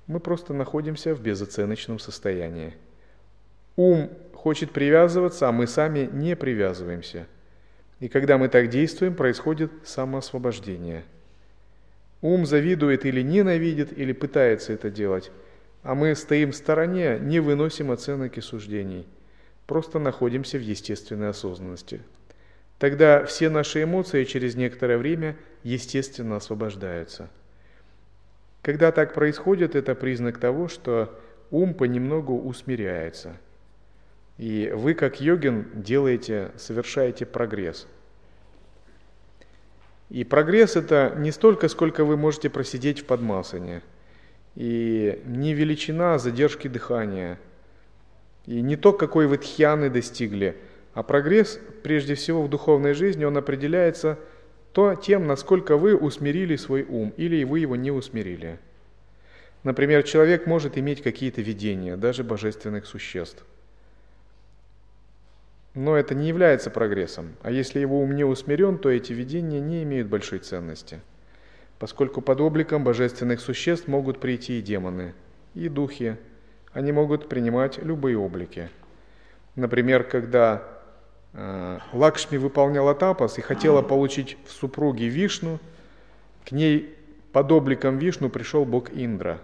[0.09, 2.74] Мы просто находимся в безоценочном состоянии.
[3.76, 7.26] Ум хочет привязываться, а мы сами не привязываемся.
[8.01, 11.05] И когда мы так действуем, происходит самоосвобождение–
[12.24, 15.30] Ум завидует или ненавидит, или пытается это делать,
[15.82, 19.06] а мы стоим в стороне, не выносим оценок и суждений,
[19.66, 22.01] просто находимся в естественной осознанности.
[22.78, 27.28] Тогда все наши эмоции через некоторое время естественно освобождаются.
[28.62, 31.18] Когда так происходит, это признак того, что
[31.51, 33.36] ум понемногу усмиряется.
[34.38, 37.86] И вы, как йогин, делаете, совершаете прогресс–
[40.10, 43.82] и прогресс это не столько, сколько вы можете просидеть в подмасане.
[44.55, 47.38] И не величина задержки дыхания.
[48.46, 50.56] И не то, какой вы тхьяны достигли,
[50.94, 54.18] а прогресс, прежде всего в духовной жизни, он определяется
[54.72, 58.58] то тем, насколько вы усмирили свой ум или вы его не усмирили.
[59.62, 63.44] Например, человек может иметь какие-то видения, даже божественных существ–
[65.74, 67.34] но это не является прогрессом.
[67.42, 71.00] А если его ум не усмирен, то эти видения не имеют большой ценности.
[71.80, 75.14] Поскольку под обликом божественных существ могут прийти и демоны,
[75.54, 76.16] и духи.
[76.72, 78.70] Они могут принимать любые облики.
[79.56, 80.62] Например, когда
[81.93, 85.59] Лакшми выполняла тапас и хотела получить в супруге Вишну,
[86.44, 86.94] к ней
[87.32, 89.40] под обликом Вишну пришел бог Индра.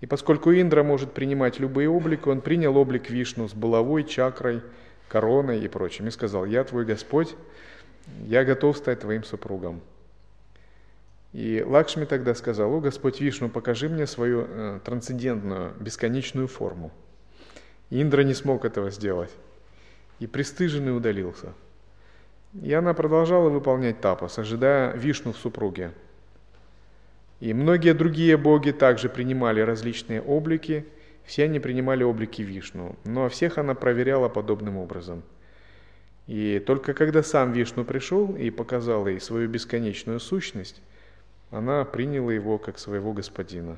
[0.00, 4.62] И поскольку Индра может принимать любые облики, он принял облик Вишну с булавой, чакрой–
[5.08, 7.34] короной и прочим, и сказал, я твой Господь,
[8.24, 9.80] я готов стать твоим супругом.
[11.32, 16.90] И Лакшми тогда сказал, о Господь Вишну, покажи мне свою э, трансцендентную, бесконечную форму.
[17.90, 19.30] И Индра не смог этого сделать.
[20.18, 21.52] И пристыженный удалился.
[22.62, 25.92] И она продолжала выполнять тапас, ожидая Вишну в супруге.
[27.40, 30.86] И многие другие боги также принимали различные облики–
[31.26, 35.22] все они принимали облики Вишну, но всех она проверяла подобным образом.
[36.28, 40.80] И только когда сам Вишну пришел и показал ей свою бесконечную сущность,
[41.50, 43.76] она приняла его как своего господина.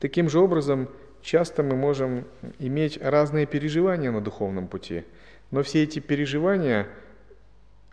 [0.00, 0.88] Таким же образом,
[1.22, 2.24] часто мы можем
[2.58, 5.04] иметь разные переживания на духовном пути,
[5.50, 6.86] но все эти переживания,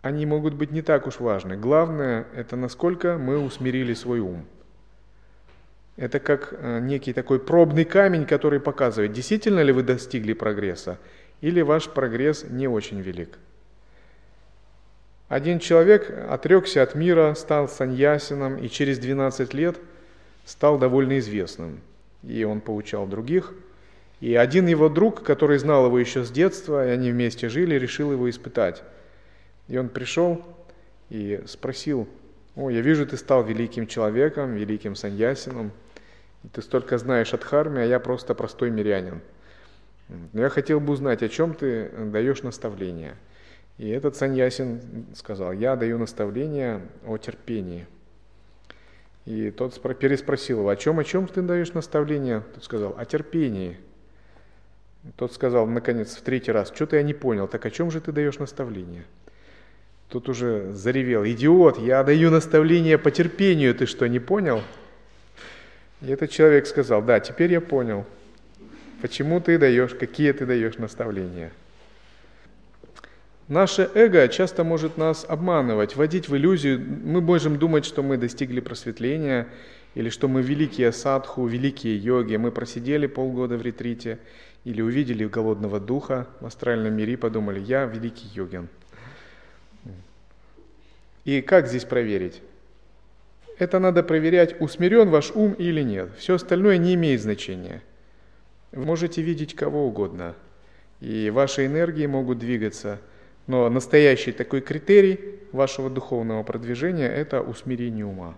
[0.02, 1.56] они могут быть не так уж важны.
[1.56, 4.44] Главное– это насколько мы усмирили свой ум–
[5.96, 10.98] это как э, некий такой пробный камень, который показывает, действительно ли вы достигли прогресса,
[11.40, 13.38] или ваш прогресс не очень велик.
[15.28, 19.78] Один человек отрекся от мира, стал саньясином и через 12 лет
[20.44, 21.80] стал довольно известным.
[22.22, 23.54] И он поучал других.
[24.20, 28.12] И один его друг, который знал его еще с детства, и они вместе жили, решил
[28.12, 28.82] его испытать.
[29.68, 30.42] И он пришел
[31.10, 32.08] и спросил,
[32.54, 35.72] «О, я вижу, ты стал великим человеком, великим саньясином,
[36.52, 39.20] ты столько знаешь от Харми, а я просто простой мирянин.
[40.08, 43.16] Но я хотел бы узнать, о чем ты даешь наставление.
[43.78, 47.86] И этот Саньясин сказал, я даю наставление о терпении.
[49.26, 52.44] И тот переспросил его, о чем, о чем ты даешь наставление?
[52.54, 53.76] Тот сказал, о терпении.
[55.16, 58.12] Тот сказал, наконец, в третий раз, что-то я не понял, так о чем же ты
[58.12, 59.04] даешь наставление?
[60.08, 64.62] Тут уже заревел, идиот, я даю наставление по терпению, ты что, не понял?
[66.02, 68.04] И этот человек сказал, да, теперь я понял,
[69.02, 71.50] почему ты даешь, какие ты даешь наставления.
[73.48, 76.80] Наше эго часто может нас обманывать, вводить в иллюзию.
[76.80, 79.46] Мы можем думать, что мы достигли просветления,
[79.94, 84.18] или что мы великие садху, великие йоги, мы просидели полгода в ретрите,
[84.64, 88.68] или увидели голодного духа в астральном мире и подумали, я великий йогин.
[91.24, 92.42] И как здесь проверить?
[93.58, 96.10] это надо проверять, усмирен ваш ум или нет.
[96.18, 97.82] Все остальное не имеет значения.
[98.72, 100.34] Вы можете видеть кого угодно,
[101.00, 103.00] и ваши энергии могут двигаться,
[103.46, 108.36] но настоящий такой критерий вашего духовного продвижения– это усмирение ума.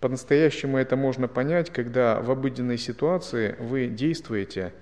[0.00, 4.72] По-настоящему это можно понять, когда в обыденной ситуации вы действуете,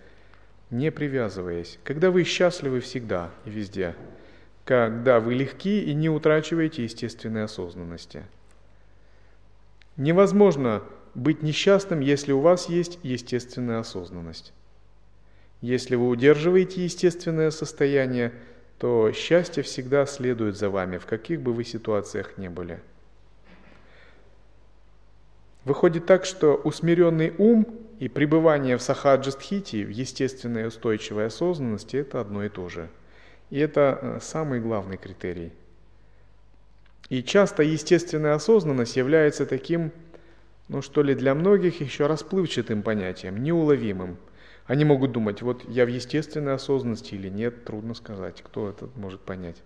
[0.71, 3.97] не привязываясь, когда вы счастливы всегда и везде,
[4.65, 8.23] когда вы легки и не утрачиваете естественной осознанности–
[9.99, 10.85] Невозможно
[11.17, 14.53] быть несчастным, если у вас есть естественная осознанность.
[15.61, 18.33] Если вы удерживаете естественное состояние,
[18.79, 22.81] то счастье всегда следует за вами, в каких бы вы ситуациях ни были.
[25.65, 27.67] Выходит так, что усмиренный ум
[27.99, 32.89] и пребывание в сахаджастхити, в естественной устойчивой осознанности, это одно и то же.
[33.51, 35.53] И это э, самый главный критерий.
[37.09, 39.91] И часто естественная осознанность является таким,
[40.69, 44.17] ну что ли, для многих еще расплывчатым понятием, неуловимым–
[44.69, 49.23] они могут думать, вот я в естественной осознанности или нет, трудно сказать, кто это может
[49.23, 49.57] понять.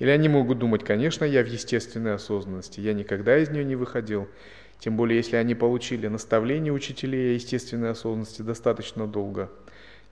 [0.00, 4.28] Или они могут думать, конечно, я в естественной осознанности, я никогда из нее не выходил.
[4.80, 9.50] Тем более, если они получили наставление учителей о естественной осознанности достаточно долго,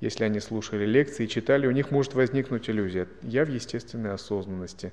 [0.01, 3.09] если они слушали лекции, читали, у них может возникнуть иллюзия.
[3.23, 4.93] Я в естественной осознанности,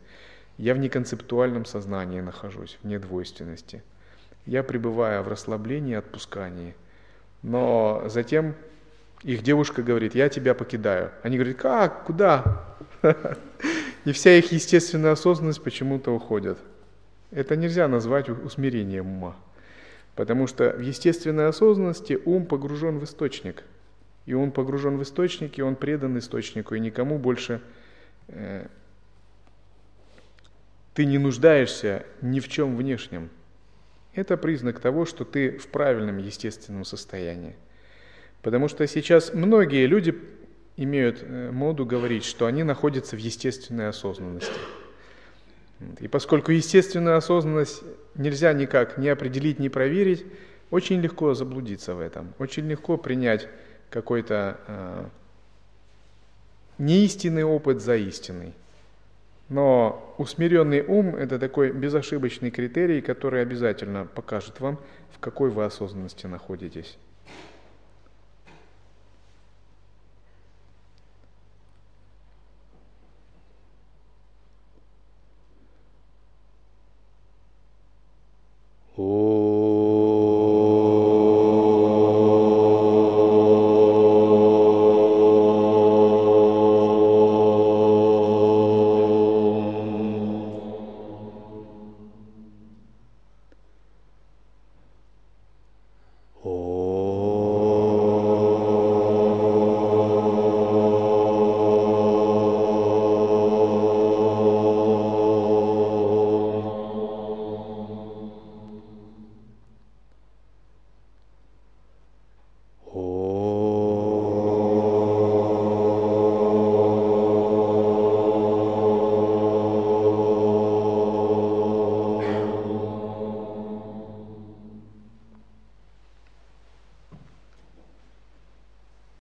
[0.58, 3.84] я в неконцептуальном сознании нахожусь, в недвойственности.
[4.48, 6.74] Я пребываю в расслаблении и отпускании.
[7.44, 8.56] Но затем
[9.24, 11.12] их девушка говорит, я тебя покидаю.
[11.24, 12.66] Они говорят, как, куда?
[14.06, 16.58] И вся их естественная осознанность почему-то уходит.
[17.32, 19.36] Это нельзя назвать усмирением ума.
[20.16, 23.64] Потому что в естественной осознанности ум погружен в источник.
[24.26, 27.62] И он погружен в источник, и он предан источнику, и никому больше
[28.28, 28.68] э,
[30.94, 33.30] ты не нуждаешься ни в чем внешнем.
[34.14, 37.56] Это признак того, что ты в правильном естественном состоянии.
[38.42, 40.16] Потому что сейчас многие люди
[40.78, 44.54] имеют э, моду говорить, что они находятся в естественной осознанности.
[46.00, 47.84] И поскольку естественную осознанность
[48.16, 50.26] нельзя никак не определить, не проверить,
[50.72, 53.48] очень легко заблудиться в этом, очень легко принять
[53.90, 55.06] какой-то э,
[56.78, 58.54] неистинный опыт за истинный.
[59.50, 64.80] Но усмиренный ум– это такой безошибочный критерий, который обязательно покажет вам,
[65.12, 66.98] в какой вы осознанности находитесь.
[79.02, 79.29] O